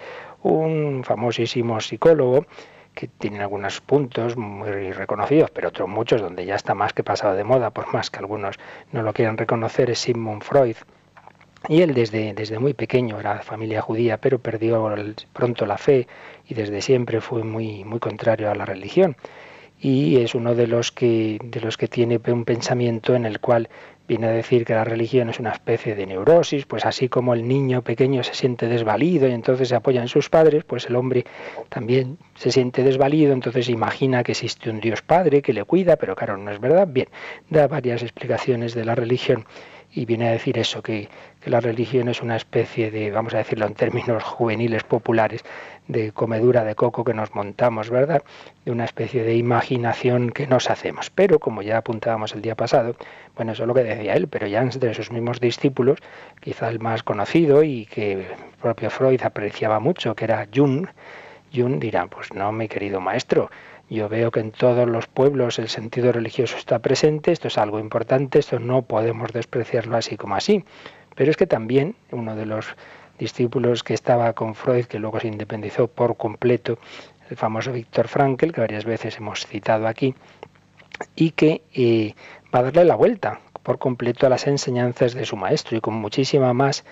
[0.42, 2.46] un famosísimo psicólogo
[2.94, 7.36] que tiene algunos puntos muy reconocidos, pero otros muchos donde ya está más que pasado
[7.36, 8.56] de moda, por más que algunos
[8.92, 10.76] no lo quieran reconocer, es Sigmund Freud.
[11.68, 14.92] Y él desde, desde muy pequeño era familia judía, pero perdió
[15.32, 16.06] pronto la fe
[16.46, 19.16] y desde siempre fue muy, muy contrario a la religión.
[19.80, 23.68] Y es uno de los que, de los que tiene un pensamiento en el cual
[24.08, 27.46] viene a decir que la religión es una especie de neurosis, pues así como el
[27.46, 31.26] niño pequeño se siente desvalido y entonces se apoya en sus padres, pues el hombre
[31.68, 36.16] también se siente desvalido, entonces imagina que existe un Dios Padre que le cuida, pero
[36.16, 36.88] claro, no es verdad.
[36.90, 37.08] Bien,
[37.50, 39.44] da varias explicaciones de la religión
[39.92, 41.08] y viene a decir eso, que,
[41.40, 45.44] que, la religión es una especie de, vamos a decirlo en términos juveniles populares,
[45.88, 48.22] de comedura de coco que nos montamos, ¿verdad?
[48.64, 51.10] De una especie de imaginación que nos hacemos.
[51.10, 52.94] Pero, como ya apuntábamos el día pasado,
[53.36, 55.98] bueno, eso es lo que decía él, pero ya entre sus mismos discípulos,
[56.40, 58.26] quizá el más conocido y que el
[58.60, 60.86] propio Freud apreciaba mucho, que era Jung,
[61.54, 63.50] Jung dirá, pues no, mi querido maestro,
[63.90, 67.78] yo veo que en todos los pueblos el sentido religioso está presente, esto es algo
[67.78, 70.64] importante, esto no podemos despreciarlo así como así.
[71.14, 72.76] Pero es que también uno de los
[73.18, 76.78] discípulos que estaba con Freud, que luego se independizó por completo,
[77.30, 80.14] el famoso Víctor Frankl, que varias veces hemos citado aquí,
[81.16, 82.14] y que eh,
[82.54, 85.94] va a darle la vuelta por completo a las enseñanzas de su maestro y con
[85.94, 86.84] muchísima más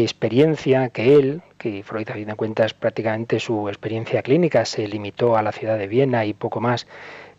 [0.00, 5.36] experiencia que él, que Freud a fin de cuentas prácticamente su experiencia clínica se limitó
[5.36, 6.86] a la ciudad de Viena y poco más.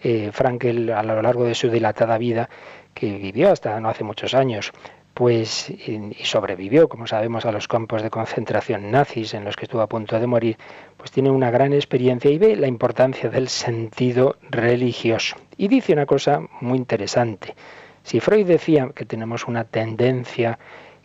[0.02, 2.50] Eh, Frankel a lo largo de su dilatada vida,
[2.94, 4.72] que vivió hasta no hace muchos años,
[5.14, 9.82] pues y sobrevivió, como sabemos, a los campos de concentración nazis en los que estuvo
[9.82, 10.58] a punto de morir,
[10.98, 15.38] pues tiene una gran experiencia y ve la importancia del sentido religioso.
[15.58, 17.56] Y dice una cosa muy interesante.
[18.04, 20.60] Si Freud decía que tenemos una tendencia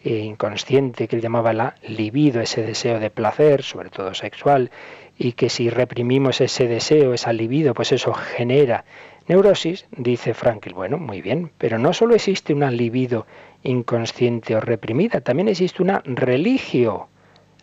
[0.04, 4.70] inconsciente que él llamaba la libido, ese deseo de placer, sobre todo sexual,
[5.16, 8.84] y que si reprimimos ese deseo, esa libido, pues eso genera
[9.26, 10.72] neurosis, dice Frankl.
[10.72, 13.26] Bueno, muy bien, pero no solo existe una libido
[13.62, 17.08] inconsciente o reprimida, también existe una religio,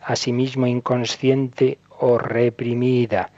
[0.02, 3.30] asimismo inconsciente o reprimida.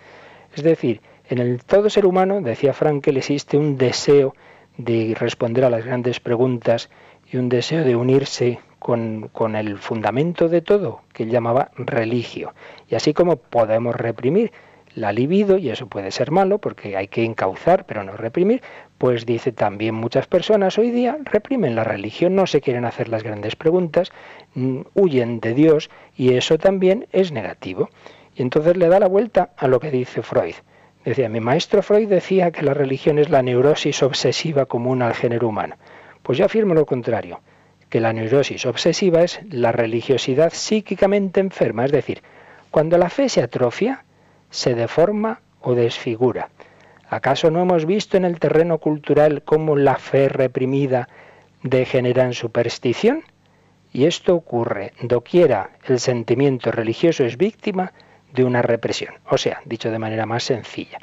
[0.55, 4.35] Es decir, en el todo ser humano, decía Frankel, existe un deseo
[4.77, 6.91] de responder a las grandes preguntas
[7.31, 12.55] y un deseo de unirse con, con, el fundamento de todo, que él llamaba religio.
[12.89, 14.53] Y así como podemos reprimir
[14.95, 18.63] la libido, y eso puede ser malo porque hay que encauzar, pero no reprimir,
[18.99, 23.23] pues dice también muchas personas hoy día reprimen la religión, no se quieren hacer las
[23.23, 24.11] grandes preguntas,
[24.55, 27.91] mm, huyen de Dios y eso también es negativo.
[28.35, 30.55] Y entonces le da la vuelta a lo que dice Freud.
[31.05, 35.49] Decía, mi maestro Freud decía que la religión es la neurosis obsesiva común al género
[35.49, 35.77] humano.
[36.23, 37.41] Pues yo afirmo lo contrario,
[37.89, 42.23] que la neurosis obsesiva es la religiosidad psíquicamente enferma, es decir,
[42.71, 44.05] cuando la fe se atrofia,
[44.51, 46.51] se deforma o desfigura.
[47.09, 51.09] ¿Acaso no hemos visto en el terreno cultural cómo la fe reprimida
[51.63, 53.23] degenera en superstición?
[53.93, 57.93] Y esto ocurre doquiera el sentimiento religioso es víctima
[58.35, 59.15] de una represión.
[59.31, 60.99] O sea, dicho de manera más sencilla.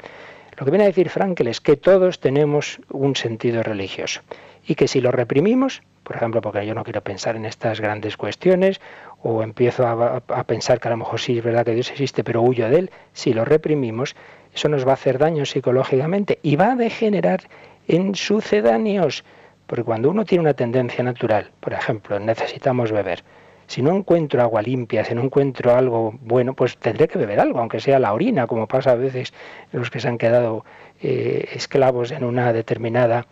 [0.56, 4.22] Lo que viene a decir Frankel es que todos tenemos un sentido religioso
[4.66, 8.16] y que si lo reprimimos, por ejemplo, porque yo no quiero pensar en estas grandes
[8.16, 8.80] cuestiones
[9.24, 12.22] o empiezo a, a, pensar que a lo mejor sí es verdad que Dios existe,
[12.22, 14.14] pero huyo de él, si lo reprimimos,
[14.54, 17.40] eso nos va a hacer daño psicológicamente y va a degenerar
[17.88, 19.24] en sucedáneos.
[19.66, 23.24] Porque cuando uno tiene una tendencia natural, por ejemplo, necesitamos beber,
[23.66, 27.58] Si no encuentro agua limpia, si no encuentro algo bueno, pues tendré que beber algo,
[27.58, 29.34] aunque sea la orina, como pasa a veces
[29.72, 30.64] los que se han quedado
[31.02, 33.26] eh, esclavos en una determinada,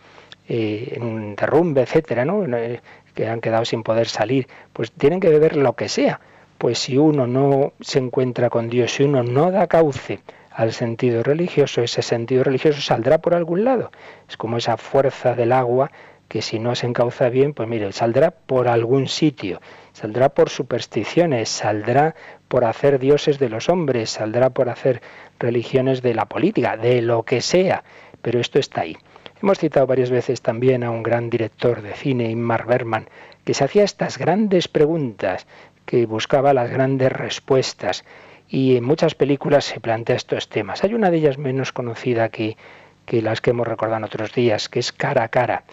[0.49, 2.45] eh, en un derrumbe, etcétera, ¿no?
[2.57, 2.81] Eh,
[3.15, 6.21] que han quedado sin poder salir, pues tienen que beber lo que sea.
[6.59, 11.23] Pues si uno no se encuentra con Dios, si uno no da cauce al sentido
[11.23, 13.91] religioso, ese sentido religioso saldrá por algún lado.
[14.29, 15.91] Es como esa fuerza del agua
[16.29, 19.61] que si no se encauza bien, pues mire, saldrá por algún sitio,
[19.93, 22.15] saldrá por supersticiones, saldrá
[22.49, 25.03] por hacer dioses de los hombres, saldrá por hacer
[25.39, 27.85] religiones de la política, de lo que sea,
[28.25, 28.97] pero esto está ahí.
[29.43, 33.07] Hemos citado varias veces también a un gran director de cine, Inmar Berman,
[33.45, 35.47] que se hacía estas grandes preguntas,
[35.85, 38.03] que buscaba las grandes respuestas
[38.49, 40.83] y en muchas películas se plantea estos temas.
[40.85, 42.57] Hay una de ellas menos conocida que,
[43.05, 45.65] que las que hemos recordado en otros días, que es Cara a Cara,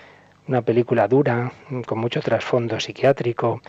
[0.50, 1.54] una película dura,
[1.86, 3.62] con mucho trasfondo psiquiátrico,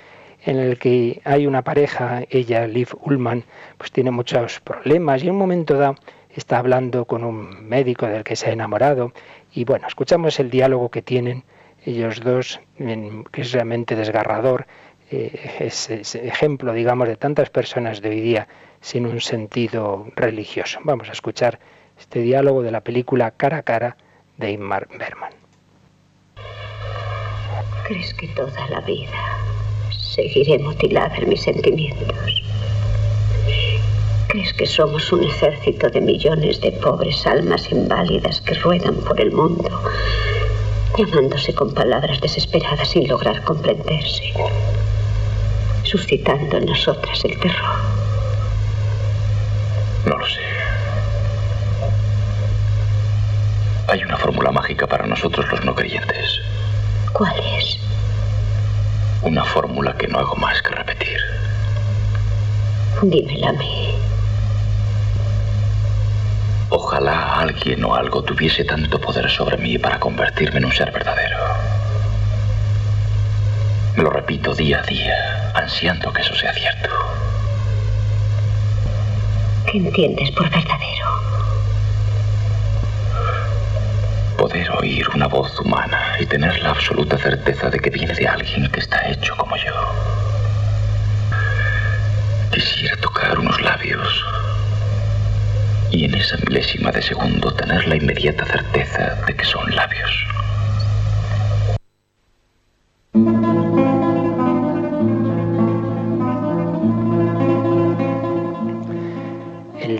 [0.44, 3.44] en el que hay una pareja, ella, Liv Ullman,
[3.78, 5.94] pues tiene muchos problemas y en un momento dado
[6.34, 9.12] está hablando con un médico del que se ha enamorado
[9.52, 11.44] y bueno, escuchamos el diálogo que tienen
[11.84, 14.66] ellos dos, que es realmente desgarrador,
[15.10, 18.48] eh, es, ejemplo, digamos, de tantas personas de hoy día
[18.80, 20.80] sin un sentido religioso.
[20.84, 21.58] Vamos a escuchar
[21.98, 23.96] este diálogo de la película Cara a Cara
[24.38, 25.32] de Ingmar Berman.
[27.86, 29.38] ¿Crees que toda la vida
[29.90, 32.42] seguiré mutilada en mis sentimientos?
[34.32, 39.30] ¿Crees que somos un ejército de millones de pobres almas inválidas que ruedan por el
[39.30, 39.68] mundo,
[40.96, 44.32] llamándose con palabras desesperadas sin lograr comprenderse,
[45.82, 47.76] suscitando en nosotras el terror?
[50.06, 50.40] No lo sé.
[53.88, 56.40] Hay una fórmula mágica para nosotros los no creyentes.
[57.12, 57.78] ¿Cuál es?
[59.20, 61.20] Una fórmula que no hago más que repetir.
[63.02, 64.11] Dímela a mí.
[66.74, 71.36] Ojalá alguien o algo tuviese tanto poder sobre mí para convertirme en un ser verdadero.
[73.94, 76.88] Me lo repito día a día, ansiando que eso sea cierto.
[79.70, 81.08] ¿Qué entiendes por verdadero?
[84.38, 88.70] Poder oír una voz humana y tener la absoluta certeza de que viene de alguien
[88.70, 89.74] que está hecho como yo.
[92.50, 94.24] Quisiera tocar unos labios
[95.92, 100.26] y en esa milésima de segundo tener la inmediata certeza de que son labios.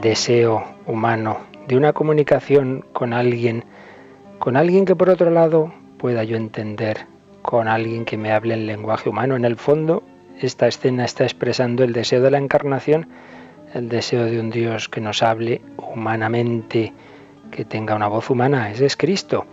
[0.02, 3.64] deseo humano de una comunicación con alguien,
[4.38, 7.07] con alguien que por otro lado pueda yo entender,
[7.40, 9.37] con alguien que me hable en lenguaje humano.
[9.37, 10.02] En el fondo,
[10.40, 13.09] esta escena está expresando el deseo de la encarnación,
[13.74, 16.92] el deseo de un Dios que nos hable humanamente,
[17.50, 19.46] que tenga una voz humana, ese es Cristo.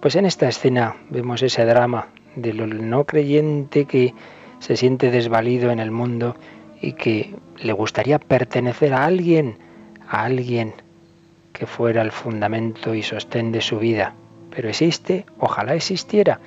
[0.00, 4.14] Pues en esta escena vemos ese drama del no creyente que
[4.58, 6.36] se siente desvalido en el mundo
[6.80, 9.56] y que le gustaría pertenecer a alguien,
[10.08, 10.74] a alguien
[11.52, 14.14] que fuera el fundamento y sostén de su vida.
[14.50, 16.40] Pero existe, ojalá existiera,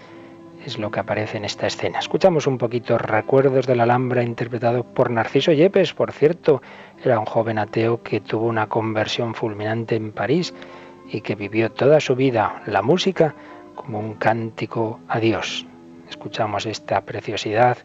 [0.65, 1.99] es lo que aparece en esta escena.
[1.99, 6.61] Escuchamos un poquito Recuerdos de la Alhambra interpretado por Narciso Yepes, por cierto,
[7.03, 10.53] era un joven ateo que tuvo una conversión fulminante en París
[11.11, 13.35] y que vivió toda su vida la música
[13.75, 15.67] como un cántico a Dios.
[16.09, 17.77] Escuchamos esta preciosidad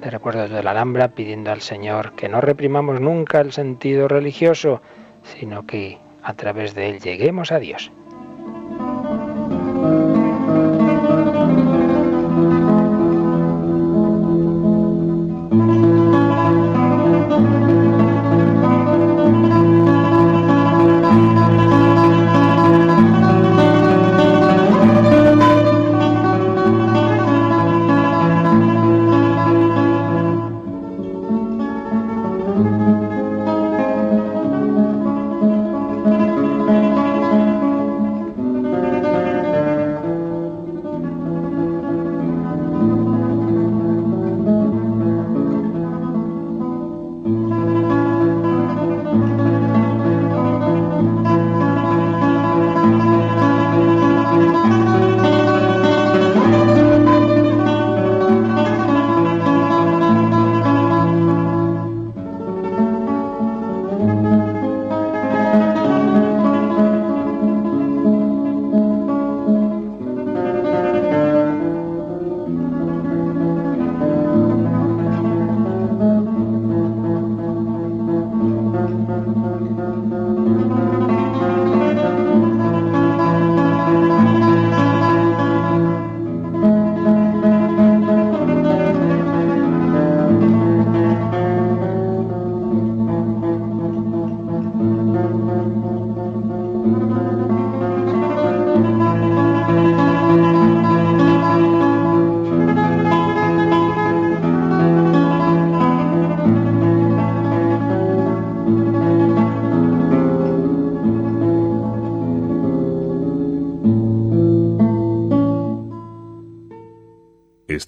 [0.00, 4.82] de Recuerdos de la Alhambra pidiendo al Señor que no reprimamos nunca el sentido religioso,
[5.24, 7.90] sino que a través de él lleguemos a Dios.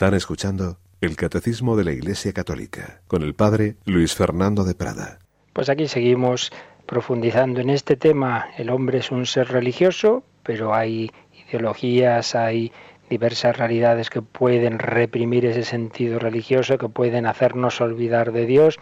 [0.02, 5.20] Están escuchando el Catecismo de la Iglesia Católica con el Padre Luis Fernando de Prada.
[5.52, 6.50] Pues aquí seguimos
[6.86, 8.48] profundizando en este tema.
[8.58, 11.12] El hombre es un ser religioso, pero hay
[11.46, 12.72] ideologías, hay
[13.10, 18.80] diversas realidades que pueden reprimir ese sentido religioso, que pueden hacernos olvidar de Dios.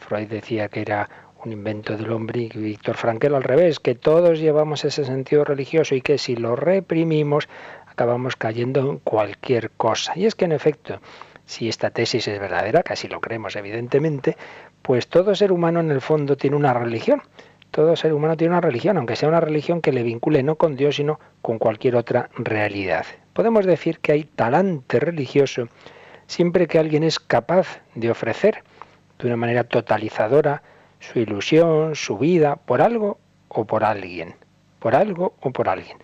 [0.00, 1.08] Freud decía que era
[1.44, 5.94] un invento del hombre y Víctor Frankel al revés, que todos llevamos ese sentido religioso
[5.94, 7.48] y que si lo reprimimos
[7.96, 10.12] acabamos cayendo en cualquier cosa.
[10.16, 11.00] Y es que en efecto,
[11.46, 14.36] si esta tesis es verdadera, casi lo creemos evidentemente,
[14.82, 17.22] pues todo ser humano en el fondo tiene una religión.
[17.70, 20.76] Todo ser humano tiene una religión, aunque sea una religión que le vincule no con
[20.76, 23.06] Dios, sino con cualquier otra realidad.
[23.32, 25.68] Podemos decir que hay talante religioso
[26.26, 28.62] siempre que alguien es capaz de ofrecer
[29.18, 30.62] de una manera totalizadora
[31.00, 33.18] su ilusión, su vida, por algo
[33.48, 34.34] o por alguien.
[34.80, 35.96] Por algo o por alguien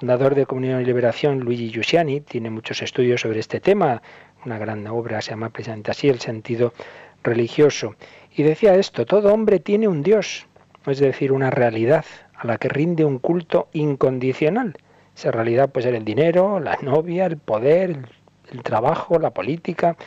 [0.00, 4.00] fundador de Comunión y Liberación, Luigi Giussiani, tiene muchos estudios sobre este tema.
[4.46, 6.72] Una gran obra se llama precisamente así, El sentido
[7.22, 7.96] religioso.
[8.34, 10.46] Y decía esto, todo hombre tiene un Dios,
[10.86, 14.74] es decir, una realidad a la que rinde un culto incondicional.
[15.14, 18.08] Esa realidad puede ser el dinero, la novia, el poder,
[18.50, 19.98] el trabajo, la política.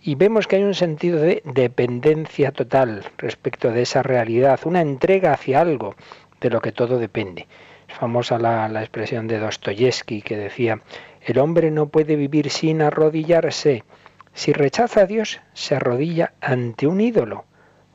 [0.00, 5.32] Y vemos que hay un sentido de dependencia total respecto de esa realidad, una entrega
[5.32, 5.96] hacia algo
[6.40, 7.48] de lo que todo depende
[7.94, 10.80] famosa la, la expresión de Dostoyevsky que decía,
[11.22, 13.84] el hombre no puede vivir sin arrodillarse.
[14.34, 17.44] Si rechaza a Dios, se arrodilla ante un ídolo,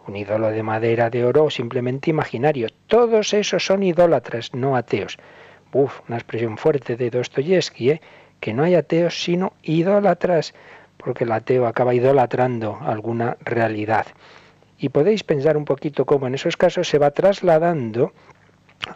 [0.08, 2.70] un ídolo de madera, de oro o simplemente imaginario.
[2.88, 5.18] Todos esos son idólatras, no ateos.
[5.72, 8.02] Uf, una expresión fuerte de Dostoyevsky, ¿eh?
[8.40, 10.54] que no hay ateos sino idólatras,
[10.98, 14.08] porque el ateo acaba idolatrando alguna realidad.
[14.78, 18.14] Y podéis pensar un poquito cómo en esos casos se va trasladando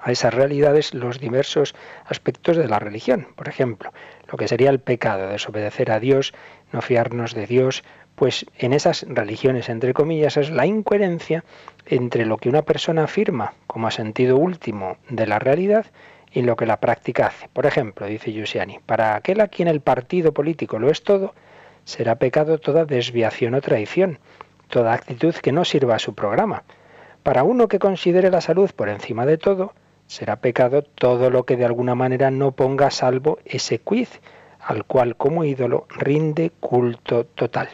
[0.02, 1.76] a esas realidades los diversos
[2.06, 3.28] aspectos de la religión.
[3.36, 3.92] Por ejemplo,
[4.32, 6.34] lo que sería el pecado, desobedecer a Dios,
[6.72, 7.84] no fiarnos de Dios,
[8.16, 11.44] pues en esas religiones, entre comillas, es la incoherencia
[11.86, 15.86] entre lo que una persona afirma como sentido último de la realidad
[16.32, 17.50] y lo que la práctica hace.
[17.50, 21.34] Por ejemplo, dice Giussiani, para aquel a quien el partido político lo es todo,
[21.86, 24.20] será pecado toda desviación o traición,
[24.70, 26.64] toda actitud que no sirva a su programa
[27.24, 29.74] para uno que considere la salud por encima de todo,
[30.08, 34.20] será pecado todo lo que de alguna manera no ponga a salvo ese quiz,
[34.60, 37.70] al cual como ídolo rinde culto total.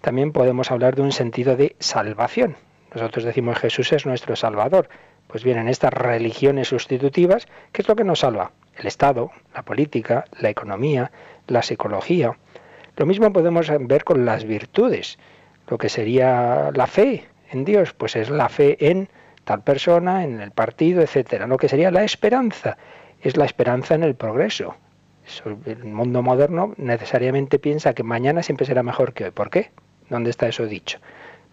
[0.00, 2.56] También podemos hablar de un sentido de salvación.
[2.94, 4.88] Nosotros decimos Jesús es nuestro Salvador.
[5.26, 8.52] Pues bien, en estas religiones sustitutivas, ¿qué es lo que nos salva?
[8.76, 11.10] El Estado, la política, la economía,
[11.46, 12.36] la psicología.
[12.96, 15.18] Lo mismo podemos ver con las virtudes,
[15.68, 17.94] lo que sería la fe, en Dios?
[17.94, 19.08] Pues es la fe en
[19.44, 21.46] tal persona, en el partido, etcétera.
[21.46, 22.76] Lo que sería la esperanza
[23.22, 24.76] es la esperanza en el progreso.
[25.64, 29.30] El mundo moderno necesariamente piensa que mañana siempre será mejor que hoy.
[29.30, 29.70] ¿Por qué?
[30.10, 30.98] ¿Dónde está eso dicho?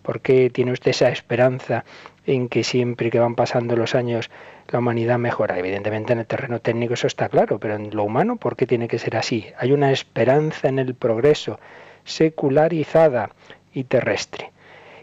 [0.01, 1.85] ¿Por qué tiene usted esa esperanza
[2.25, 4.29] en que siempre que van pasando los años
[4.67, 5.57] la humanidad mejora?
[5.57, 8.87] Evidentemente en el terreno técnico eso está claro, pero en lo humano, ¿por qué tiene
[8.87, 9.47] que ser así?
[9.57, 11.59] Hay una esperanza en el progreso
[12.03, 13.29] secularizada
[13.73, 14.50] y terrestre.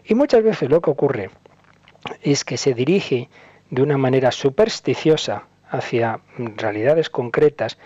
[0.09, 1.29] Y muchas veces lo que ocurre
[2.23, 3.29] es que se dirige
[3.69, 7.77] de una manera supersticiosa hacia realidades concretas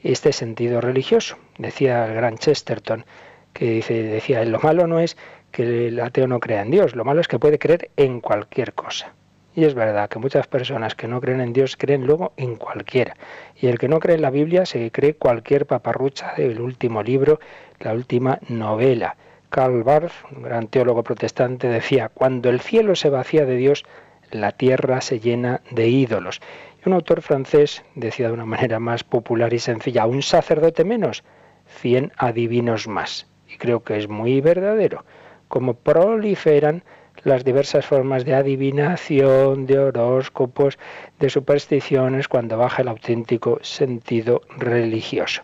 [0.00, 1.38] este sentido religioso.
[1.58, 3.04] Decía el gran Chesterton,
[3.52, 5.16] que dice, decía, lo malo no es
[5.50, 8.74] que el ateo no crea en Dios, lo malo es que puede creer en cualquier
[8.74, 9.12] cosa.
[9.52, 13.16] Y es verdad que muchas personas que no creen en Dios creen luego en cualquiera.
[13.56, 17.40] Y el que no cree en la Biblia se cree cualquier paparrucha del último libro,
[17.80, 19.16] la última novela.
[19.52, 23.84] Karl Barth, un gran teólogo protestante, decía, cuando el cielo se vacía de Dios,
[24.30, 26.40] la tierra se llena de ídolos.
[26.80, 31.22] Y un autor francés decía de una manera más popular y sencilla, un sacerdote menos,
[31.66, 33.26] cien adivinos más.
[33.46, 35.04] Y creo que es muy verdadero,
[35.48, 36.82] como proliferan
[37.22, 40.78] las diversas formas de adivinación, de horóscopos,
[41.20, 45.42] de supersticiones, cuando baja el auténtico sentido religioso.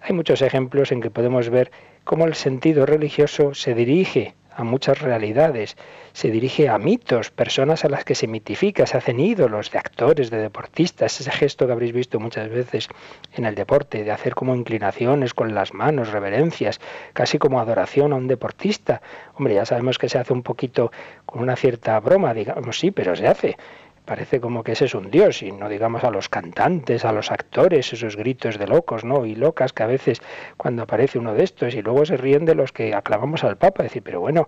[0.00, 1.70] Hay muchos ejemplos en que podemos ver
[2.04, 5.76] cómo el sentido religioso se dirige a muchas realidades,
[6.12, 10.30] se dirige a mitos, personas a las que se mitifica, se hacen ídolos de actores,
[10.30, 12.88] de deportistas, ese gesto que habréis visto muchas veces
[13.32, 16.80] en el deporte, de hacer como inclinaciones con las manos, reverencias,
[17.14, 19.02] casi como adoración a un deportista.
[19.34, 20.92] Hombre, ya sabemos que se hace un poquito
[21.26, 23.56] con una cierta broma, digamos, sí, pero se hace.
[24.04, 27.30] Parece como que ese es un dios, y no digamos a los cantantes, a los
[27.30, 29.24] actores, esos gritos de locos, ¿no?
[29.24, 30.20] Y locas que a veces
[30.58, 33.82] cuando aparece uno de estos y luego se ríen de los que aclamamos al Papa,
[33.82, 34.46] decir, pero bueno,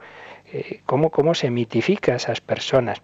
[0.52, 3.00] eh, ¿cómo, ¿cómo se mitifica a esas personas?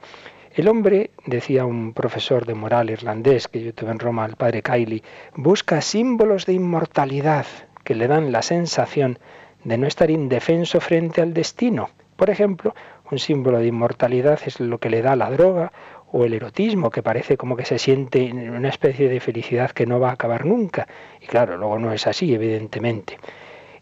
[0.54, 4.60] El hombre, decía un profesor de moral irlandés que yo tuve en Roma, el padre
[4.60, 5.02] Kylie,
[5.34, 7.46] busca símbolos de inmortalidad
[7.84, 9.18] que le dan la sensación
[9.64, 11.88] de no estar indefenso frente al destino.
[12.16, 12.74] Por ejemplo,
[13.10, 15.72] un símbolo de inmortalidad es lo que le da la droga
[16.12, 19.86] o el erotismo, que parece como que se siente en una especie de felicidad que
[19.86, 20.86] no va a acabar nunca.
[21.20, 23.18] Y claro, luego no es así, evidentemente.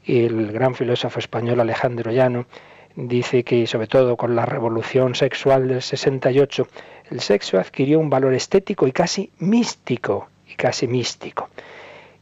[0.07, 2.47] El gran filósofo español Alejandro Llano
[2.95, 6.66] dice que sobre todo con la revolución sexual del 68,
[7.11, 11.51] el sexo adquirió un valor estético y casi místico, y casi místico.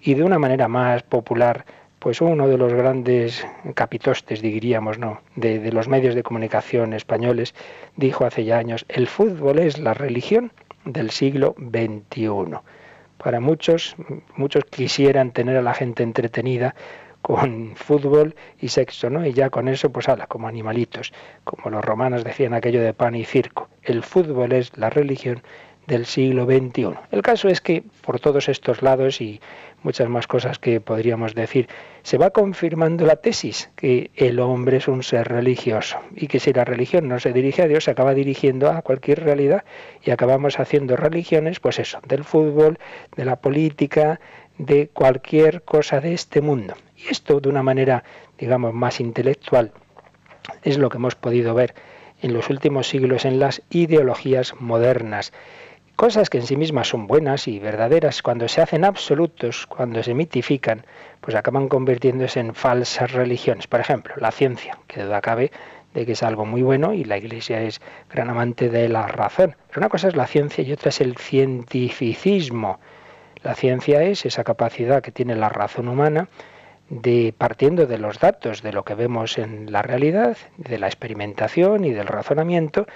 [0.00, 1.64] Y de una manera más popular,
[1.98, 5.20] pues uno de los grandes capitostes, diríamos, ¿no?
[5.34, 7.54] De, los medios de comunicación españoles,
[7.96, 10.52] dijo hace ya años, el fútbol es la religión
[10.84, 12.58] del siglo XXI.
[13.16, 13.96] Para muchos,
[14.36, 16.74] muchos quisieran tener a la gente entretenida
[17.20, 19.26] con fútbol y sexo, ¿no?
[19.26, 23.16] Y ya con eso, pues habla como animalitos, como los romanos decían aquello de pan
[23.16, 23.68] y circo.
[23.82, 25.42] El fútbol es la religión
[25.88, 26.90] del siglo XXI.
[27.10, 29.40] El caso es que por todos estos lados y
[29.82, 31.66] muchas más cosas que podríamos decir,
[32.02, 36.52] se va confirmando la tesis que el hombre es un ser religioso y que si
[36.52, 39.64] la religión no se dirige a Dios, se acaba dirigiendo a cualquier realidad
[40.04, 42.78] y acabamos haciendo religiones, pues eso, del fútbol,
[43.16, 44.20] de la política,
[44.58, 46.74] de cualquier cosa de este mundo.
[46.96, 48.04] Y esto de una manera,
[48.36, 49.72] digamos, más intelectual
[50.62, 51.74] es lo que hemos podido ver
[52.20, 55.32] en los últimos siglos en las ideologías modernas.
[55.98, 60.14] Cosas que en sí mismas son buenas y verdaderas, cuando se hacen absolutos, cuando se
[60.14, 60.86] mitifican,
[61.20, 63.66] pues acaban convirtiéndose en falsas religiones.
[63.66, 65.50] Por ejemplo, la ciencia, que duda cabe
[65.94, 69.56] de que es algo muy bueno y la Iglesia es gran amante de la razón.
[69.66, 72.78] Pero una cosa es la ciencia y otra es el cientificismo.
[73.42, 76.28] La ciencia es esa capacidad que tiene la razón humana
[76.90, 81.84] de partiendo de los datos de lo que vemos en la realidad, de la experimentación
[81.84, 82.86] y del razonamiento,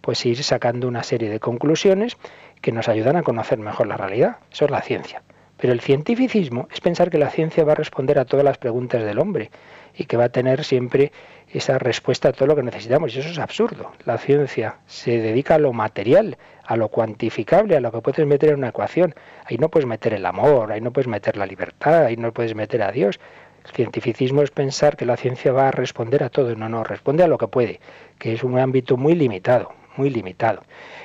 [0.00, 2.16] pues ir sacando una serie de conclusiones
[2.60, 4.36] que nos ayudan a conocer mejor la realidad.
[4.52, 5.22] Eso es la ciencia.
[5.60, 9.04] Pero el cientificismo es pensar que la ciencia va a responder a todas las preguntas
[9.04, 9.50] del hombre
[9.94, 11.12] y que va a tener siempre
[11.52, 13.14] esa respuesta a todo lo que necesitamos.
[13.14, 13.92] Y eso es absurdo.
[14.06, 18.50] La ciencia se dedica a lo material, a lo cuantificable, a lo que puedes meter
[18.50, 19.14] en una ecuación.
[19.44, 22.54] Ahí no puedes meter el amor, ahí no puedes meter la libertad, ahí no puedes
[22.54, 23.20] meter a Dios.
[23.66, 26.54] El cientificismo es pensar que la ciencia va a responder a todo.
[26.56, 27.80] No, no, responde a lo que puede,
[28.18, 30.62] que es un ámbito muy limitado, muy limitado.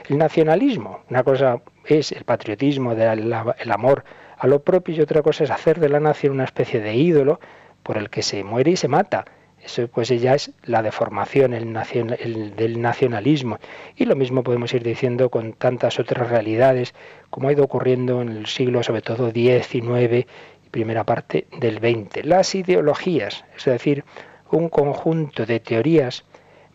[0.09, 4.03] El nacionalismo, una cosa es el patriotismo, el amor
[4.37, 7.39] a lo propio y otra cosa es hacer de la nación una especie de ídolo
[7.83, 9.25] por el que se muere y se mata.
[9.63, 13.57] Eso pues ya es la deformación el del nacionalismo.
[13.95, 16.93] Y lo mismo podemos ir diciendo con tantas otras realidades,
[17.31, 20.25] como ha ido ocurriendo en el siglo sobre todo XIX
[20.65, 22.25] y primera parte del XX.
[22.25, 24.03] Las ideologías, es decir,
[24.51, 26.25] un conjunto de teorías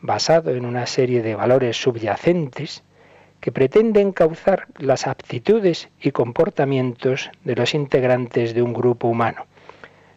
[0.03, 2.83] basado en una serie de valores subyacentes
[3.41, 9.47] que pretenden causar las aptitudes y comportamientos de los integrantes de un grupo humano.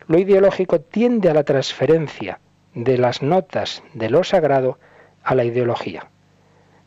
[0.07, 2.39] Lo ideológico tiende a la transferencia
[2.73, 4.77] de las notas de lo sagrado
[5.23, 6.07] a la ideología,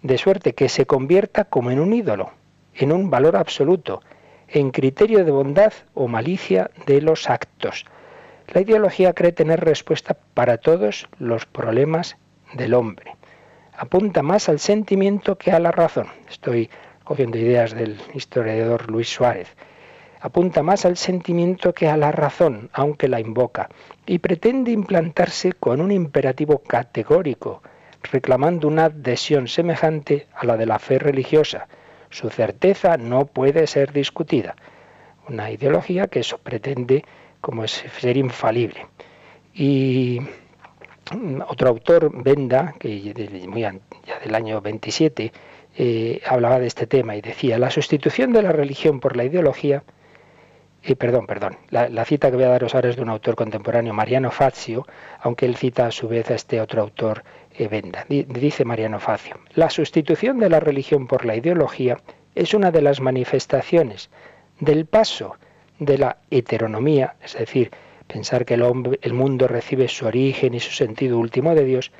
[0.02, 2.32] de suerte que se convierta como en un ídolo,
[2.74, 4.02] en un valor absoluto,
[4.48, 7.86] en criterio de bondad o malicia de los actos.
[8.48, 12.16] La ideología cree tener respuesta para todos los problemas
[12.56, 13.14] del hombre.
[13.76, 16.08] Apunta más al sentimiento que a la razón.
[16.28, 16.70] Estoy
[17.04, 19.54] cogiendo ideas del historiador Luis Suárez
[20.26, 23.68] apunta más al sentimiento que a la razón, aunque la invoca,
[24.06, 27.62] y pretende implantarse con un imperativo categórico,
[28.02, 31.68] reclamando una adhesión semejante a la de la fe religiosa.
[32.10, 34.56] Su certeza no puede ser discutida.
[35.28, 37.04] Una ideología que eso pretende
[37.40, 38.86] como ser infalible.
[39.54, 40.20] Y
[41.48, 45.32] otro autor, Benda, que ya del año 27,
[45.78, 49.84] eh, hablaba de este tema y decía, la sustitución de la religión por la ideología
[50.94, 54.30] perdón, perdón, la, cita que voy a daros ahora es de un autor contemporáneo, Mariano
[54.30, 54.86] Fazio,
[55.20, 57.24] aunque él cita a su vez a este otro autor,
[57.58, 58.04] Venda.
[58.08, 61.96] Dice Mariano Fazio, la sustitución de la religión por la ideología
[62.34, 64.10] es una de las manifestaciones
[64.60, 65.36] del paso
[65.78, 67.70] de la heteronomía, es decir,
[68.06, 71.92] pensar que el, hombre, el mundo recibe su origen y su sentido último de Dios,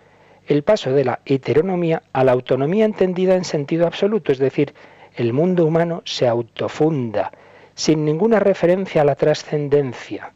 [0.46, 4.74] el paso de la heteronomía a la autonomía entendida en sentido absoluto, es decir,
[5.14, 7.32] el mundo humano se autofunda,
[7.74, 10.32] sin ninguna referencia a la trascendencia.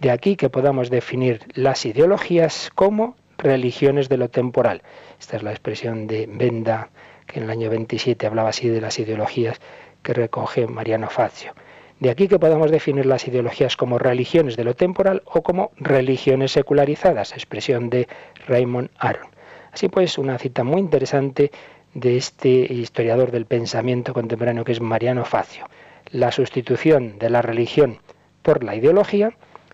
[0.00, 4.82] De aquí que podamos definir las ideologías como religiones de lo temporal.
[5.18, 6.90] Esta es la expresión de Benda
[7.26, 9.60] que en el año 27 hablaba así de las ideologías
[10.02, 11.52] que recoge Mariano Fazio.
[11.98, 16.52] De aquí que podamos definir las ideologías como religiones de lo temporal o como religiones
[16.52, 18.06] secularizadas, expresión de
[18.46, 19.28] Raymond Aron.
[19.72, 21.50] Así pues, una cita muy interesante
[21.94, 25.66] de este historiador del pensamiento contemporáneo que es Mariano Facio.
[26.10, 27.98] La sustitución de la religión
[28.42, 29.32] por la ideología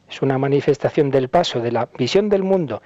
[0.08, 2.82] es una manifestación del paso de la visión del mundo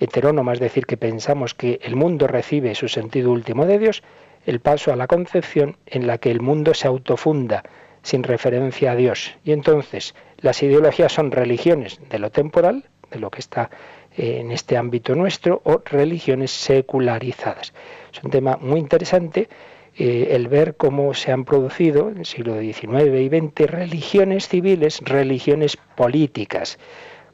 [0.00, 4.02] heterónoma, es decir, que pensamos que el mundo recibe su sentido último de Dios,
[4.46, 7.62] el paso a la concepción en la que el mundo se autofunda
[8.02, 9.36] sin referencia a Dios.
[9.44, 13.70] Y entonces las ideologías son religiones de lo temporal, de lo que está
[14.16, 17.72] eh, en este ámbito nuestro, o religiones secularizadas.
[18.12, 19.48] Es un tema muy interesante
[19.96, 25.00] eh, el ver cómo se han producido en el siglo XIX y XX religiones civiles,
[25.04, 26.78] religiones políticas.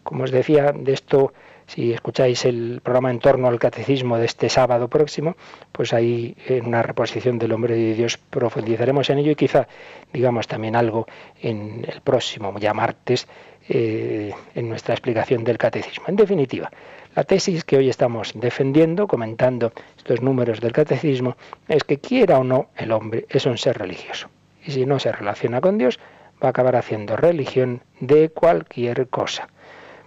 [0.03, 1.33] Como os decía, de esto
[1.67, 5.37] si escucháis el programa en torno al catecismo de este sábado próximo,
[5.73, 9.67] pues ahí en una reposición del hombre de Dios profundizaremos en ello y quizá
[10.13, 11.07] digamos también algo
[11.41, 13.27] en el próximo, ya martes,
[13.69, 16.05] eh, en nuestra explicación del catecismo.
[16.07, 16.71] En definitiva,
[17.17, 21.37] la tesis que hoy estamos defendiendo, comentando estos números del catecismo,
[21.67, 24.29] es que quiera o no el hombre es un ser religioso.
[24.65, 25.99] Y si no se relaciona con Dios,
[26.43, 29.49] va a acabar haciendo religión de cualquier cosa.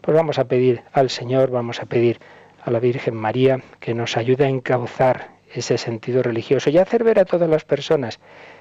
[0.02, 2.20] Pues vamos a pedir al Señor, vamos a pedir
[2.64, 7.20] a la Virgen María que nos ayude a encauzar ese sentido religioso y hacer ver
[7.20, 8.20] a todas las personas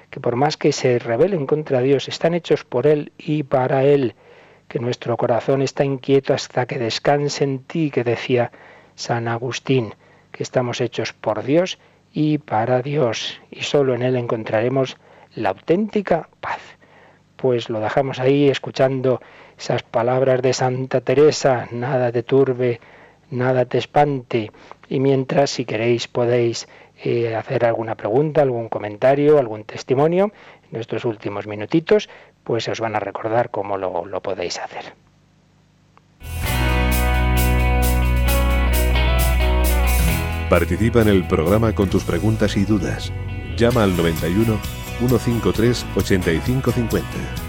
[0.09, 4.15] que por más que se rebelen contra Dios, están hechos por Él y para Él,
[4.67, 8.51] que nuestro corazón está inquieto hasta que descanse en ti, que decía
[8.95, 9.93] San Agustín,
[10.31, 11.79] que estamos hechos por Dios
[12.11, 14.97] y para Dios, y solo en Él encontraremos
[15.35, 16.61] la auténtica paz.
[17.35, 19.21] Pues lo dejamos ahí escuchando
[19.59, 22.79] esas palabras de Santa Teresa, nada te turbe,
[23.29, 24.51] nada te espante.
[24.87, 26.67] Y mientras, si queréis, podéis
[27.03, 30.31] eh, hacer alguna pregunta, algún comentario, algún testimonio
[30.71, 32.09] en estos últimos minutitos,
[32.43, 34.93] pues os van a recordar cómo lo, podéis hacer.
[40.49, 43.11] Participa en el programa con tus preguntas y dudas.
[43.57, 44.57] Llama al 91
[44.99, 47.48] 153 8550.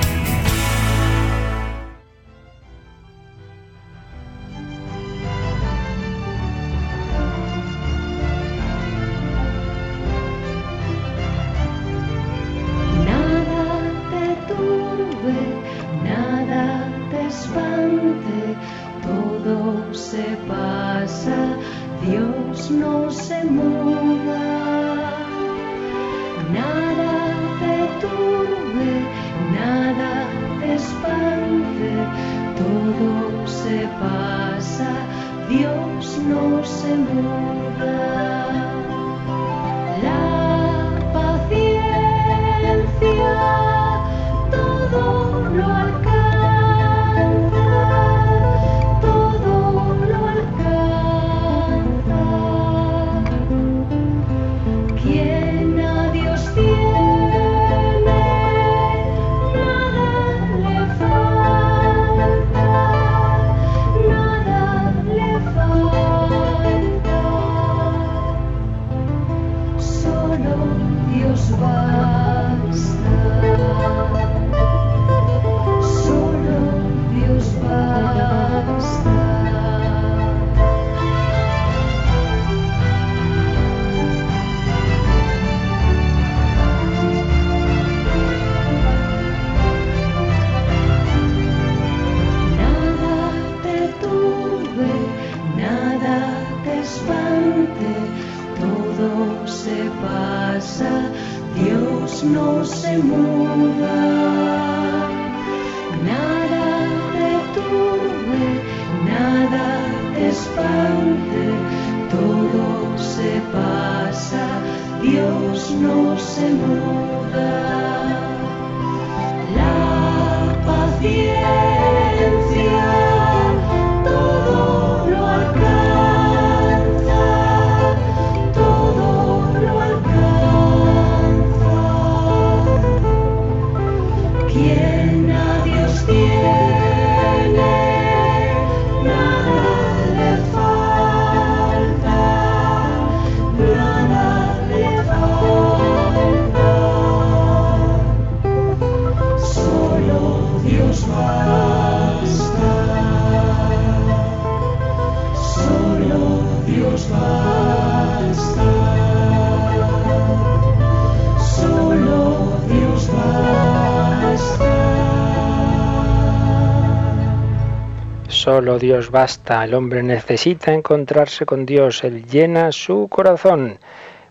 [168.41, 169.63] Solo Dios basta.
[169.63, 172.03] El hombre necesita encontrarse con Dios.
[172.03, 173.77] Él llena su corazón.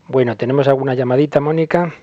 [0.09, 1.95] Bueno, ¿tenemos alguna llamadita, Mónica?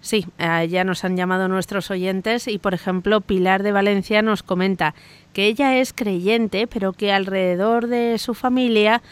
[0.00, 4.42] Sí, eh, ya nos han llamado nuestros oyentes y, por ejemplo, Pilar de Valencia nos
[4.42, 4.94] comenta
[5.34, 9.02] que ella es creyente, pero que alrededor de su familia,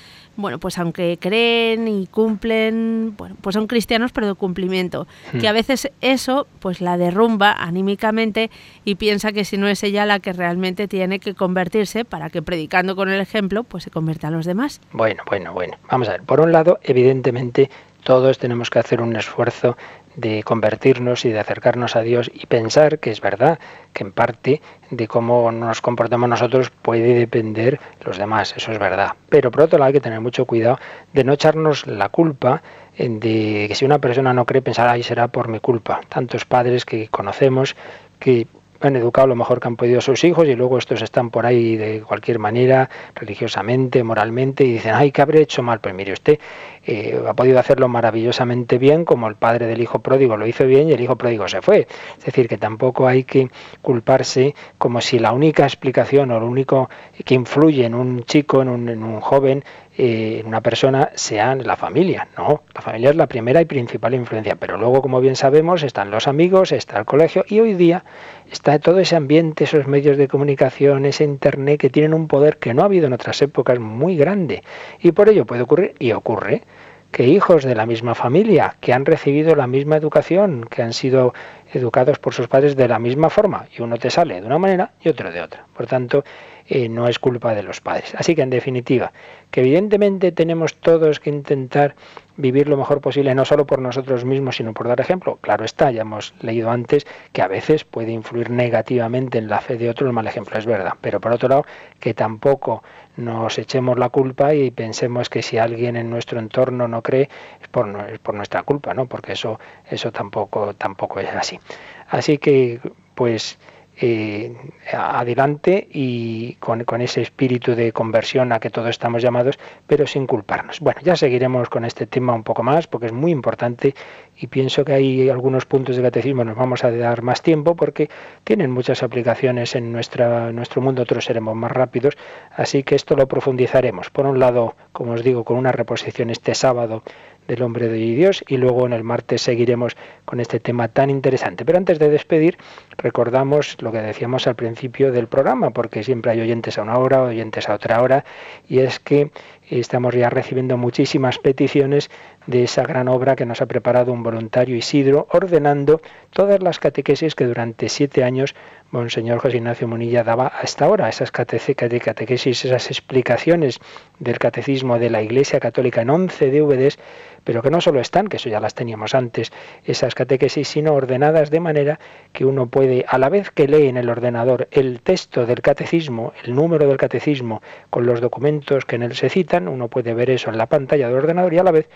[0.41, 5.07] bueno, pues aunque creen y cumplen, bueno, pues son cristianos, pero de cumplimiento,
[5.39, 5.55] que a hmm.
[5.55, 8.51] veces eso, pues la derrumba anímicamente
[8.85, 12.43] y piensa que si no es ella la que realmente tiene que convertirse para que
[12.43, 14.81] predicando con el ejemplo, pues se conviertan los demás.
[14.93, 15.77] Bueno, bueno, bueno.
[15.91, 16.23] Vamos a ver.
[16.23, 17.71] Por un lado, evidentemente,
[18.05, 19.77] todos tenemos que hacer un esfuerzo
[20.17, 23.59] de convertirnos y de acercarnos a Dios y pensar que es verdad
[23.93, 29.13] que en parte de cómo nos comportamos nosotros puede depender los demás, eso es verdad.
[29.29, 30.79] Pero por otro lado hay que tener mucho cuidado
[31.13, 32.63] de no echarnos la culpa
[32.99, 36.01] de que si una persona no cree pensar ahí será por mi culpa.
[36.09, 37.77] Tantos padres que conocemos
[38.19, 38.47] que
[38.81, 41.77] han educado lo mejor que han podido sus hijos y luego estos están por ahí
[41.77, 45.81] de cualquier manera, religiosamente, moralmente, y dicen, ay, ¿qué habré hecho mal?
[45.81, 46.39] Pues mire usted,
[46.87, 50.89] eh, ha podido hacerlo maravillosamente bien, como el padre del hijo pródigo lo hizo bien
[50.89, 51.87] y el hijo pródigo se fue.
[52.19, 53.51] Es decir, que tampoco hay que
[53.83, 56.89] culparse como si la única explicación o lo único
[57.25, 59.63] que influye en un chico, en un, en un joven,
[60.03, 62.29] eh, en una persona sea la familia.
[62.39, 66.11] No, la familia es la primera y principal influencia, pero luego, como bien sabemos, están
[66.11, 68.05] los amigos, está el colegio y hoy día
[68.51, 72.73] está todo ese ambiente, esos medios de comunicación, ese Internet que tienen un poder que
[72.73, 74.63] no ha habido en otras épocas muy grande.
[75.01, 76.63] Y por ello puede ocurrir, y ocurre,
[77.11, 81.35] que hijos de la misma familia, que han recibido la misma educación, que han sido
[81.73, 84.93] educados por sus padres de la misma forma, y uno te sale de una manera
[85.01, 85.67] y otro de otra.
[85.75, 86.25] Por tanto,
[86.67, 88.15] eh, no es culpa de los padres.
[88.15, 89.13] Así que, en definitiva,
[89.51, 91.97] que evidentemente tenemos todos que intentar
[92.37, 95.39] vivir lo mejor posible, no solo por nosotros mismos, sino por dar ejemplo.
[95.41, 99.77] Claro está, ya hemos leído antes que a veces puede influir negativamente en la fe
[99.77, 100.95] de otro el mal ejemplo, es verdad.
[101.01, 101.67] Pero por otro lado,
[101.99, 102.83] que tampoco
[103.17, 107.29] nos echemos la culpa y pensemos que si alguien en nuestro entorno no cree
[107.61, 109.07] es por, es por nuestra culpa, ¿no?
[109.07, 111.60] Porque eso, eso tampoco, tampoco es así.
[112.09, 112.81] Así que,
[113.15, 113.59] pues,
[114.03, 114.57] eh,
[114.95, 120.81] adelante y con, ese espíritu de conversión a que todos estamos llamados, pero sin culparnos.
[120.81, 123.95] Bueno, ya seguiremos con este tema un poco más porque es muy importante
[124.39, 128.09] y pienso que hay algunos puntos de catecismo nos vamos a dar más tiempo porque
[128.43, 132.17] tienen muchas aplicaciones en nuestra, nuestro mundo, otros seremos más rápidos,
[132.57, 134.09] así que esto lo profundizaremos.
[134.09, 137.03] Por un lado, como os digo, con una reposición este sábado
[137.49, 141.65] del hombre de Dios y luego en el martes seguiremos con este tema tan interesante.
[141.65, 142.57] Pero antes de despedir,
[142.97, 147.23] recordamos lo que decíamos al principio del programa, porque siempre hay oyentes a una hora,
[147.23, 148.25] oyentes a otra hora,
[148.69, 149.31] y es que
[149.69, 152.11] estamos ya recibiendo muchísimas peticiones
[152.51, 157.37] de esa gran obra que nos ha preparado un voluntario Isidro, ordenando todas las catequesis
[157.37, 158.55] que durante siete años
[158.91, 163.79] Monseñor José Ignacio Munilla daba hasta ahora, esas catequesis, esas explicaciones
[164.19, 166.99] del catecismo de la Iglesia Católica en 11 DVDs,
[167.45, 169.53] pero que no solo están, que eso ya las teníamos antes,
[169.85, 172.01] esas catequesis, sino ordenadas de manera
[172.33, 176.33] que uno puede, a la vez que lee en el ordenador el texto del catecismo,
[176.45, 180.31] el número del catecismo, con los documentos que en él se citan, uno puede ver
[180.31, 181.89] eso en la pantalla del ordenador y a la vez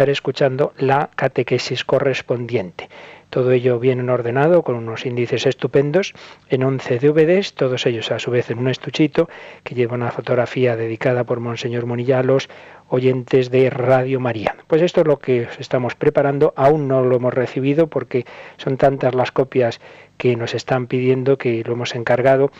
[0.00, 2.88] estar escuchando la catequesis correspondiente.
[3.28, 6.14] Todo ello bien ordenado con unos índices estupendos
[6.48, 9.28] en 11 DVDs, todos ellos a su vez en un estuchito
[9.62, 12.48] que lleva una fotografía dedicada por Monseñor Monilla a los
[12.88, 14.56] oyentes de Radio María.
[14.68, 18.24] Pues esto es lo que estamos preparando, aún no lo hemos recibido porque
[18.56, 19.82] son tantas las copias
[20.16, 22.50] que nos están pidiendo que lo hemos encargado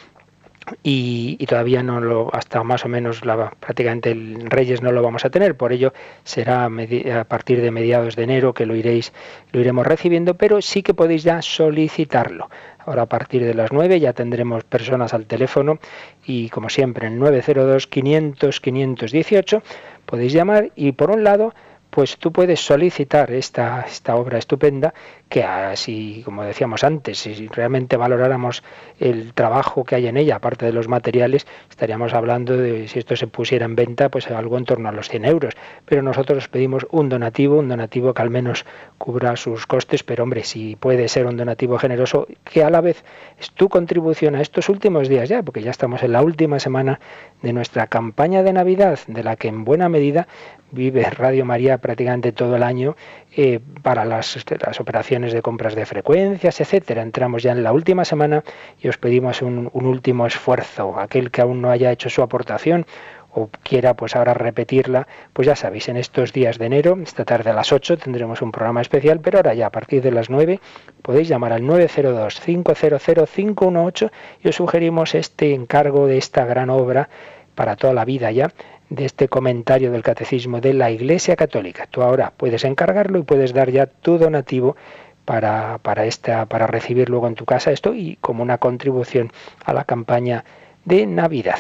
[0.83, 5.25] y, todavía no lo, hasta más o menos la, prácticamente el Reyes no lo vamos
[5.25, 5.93] a tener, por ello
[6.25, 9.13] será a partir de mediados de enero que lo iréis,
[9.53, 12.49] lo iremos recibiendo, pero sí que podéis ya solicitarlo.
[12.79, 15.79] Ahora a partir de las 9 ya tendremos personas al teléfono
[16.25, 19.63] y como siempre en 902 500 518
[20.07, 21.53] podéis llamar y por un lado
[21.91, 24.95] pues tú puedes solicitar esta, esta obra estupenda
[25.31, 28.65] que así, como decíamos antes, si realmente valoráramos
[28.99, 33.15] el trabajo que hay en ella, aparte de los materiales, estaríamos hablando de, si esto
[33.15, 35.55] se pusiera en venta, pues algo en torno a los 100 euros.
[35.85, 38.67] Pero nosotros pedimos un donativo, un donativo que al menos
[38.99, 43.05] cubra sus costes, pero hombre, si puede ser un donativo generoso, que a la vez
[43.39, 46.99] es tu contribución a estos últimos días ya, porque ya estamos en la última semana
[47.41, 50.27] de nuestra campaña de Navidad, de la que en buena medida
[50.73, 52.95] vive Radio María prácticamente todo el año
[53.37, 57.03] eh, para las, las, operaciones de compras de frecuencias, etcétera.
[57.03, 58.45] Entramos ya en la última semana
[58.81, 61.01] y os pedimos un, un último esfuerzo.
[61.01, 62.87] Aquel que aún no haya hecho su aportación,
[63.33, 67.51] o quiera pues ahora repetirla, pues ya sabéis, en estos días de enero, esta tarde
[67.51, 70.61] a las 8 tendremos un programa especial, pero ahora ya a partir de las 9
[71.03, 74.11] podéis llamar al 902-500-518
[74.45, 77.09] y os sugerimos este encargo de esta gran obra
[77.55, 78.53] para toda la vida ya
[78.91, 81.87] de este comentario del catecismo de la Iglesia Católica.
[81.87, 84.77] Tú ahora puedes encargarlo y puedes dar ya tu donativo
[85.25, 89.33] para, para, esta, para recibir luego en tu casa esto y como una contribución
[89.65, 90.45] a la campaña
[90.85, 91.59] de Navidad.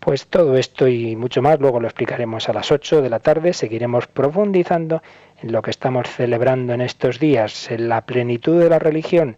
[0.00, 3.54] Pues todo esto y mucho más luego lo explicaremos a las 8 de la tarde.
[3.54, 5.00] Seguiremos profundizando
[5.40, 9.36] en lo que estamos celebrando en estos días, en la plenitud de la religión,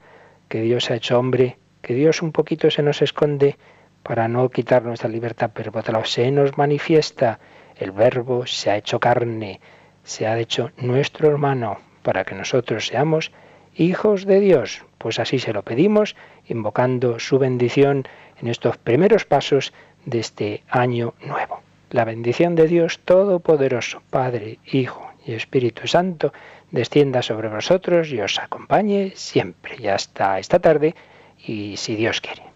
[0.48, 3.56] que Dios ha hecho hombre, que Dios un poquito se nos esconde
[4.06, 7.40] para no quitar nuestra libertad, pero por otro lado se nos manifiesta,
[7.76, 9.60] el verbo se ha hecho carne,
[10.04, 13.32] se ha hecho nuestro hermano, para que nosotros seamos
[13.74, 14.84] hijos de Dios.
[14.98, 16.14] Pues así se lo pedimos,
[16.46, 18.04] invocando su bendición
[18.40, 19.72] en estos primeros pasos
[20.04, 21.60] de este año nuevo.
[21.90, 26.32] La bendición de Dios Todopoderoso, Padre, Hijo y Espíritu Santo,
[26.70, 30.94] descienda sobre vosotros y os acompañe siempre y hasta esta tarde
[31.44, 32.55] y si Dios quiere.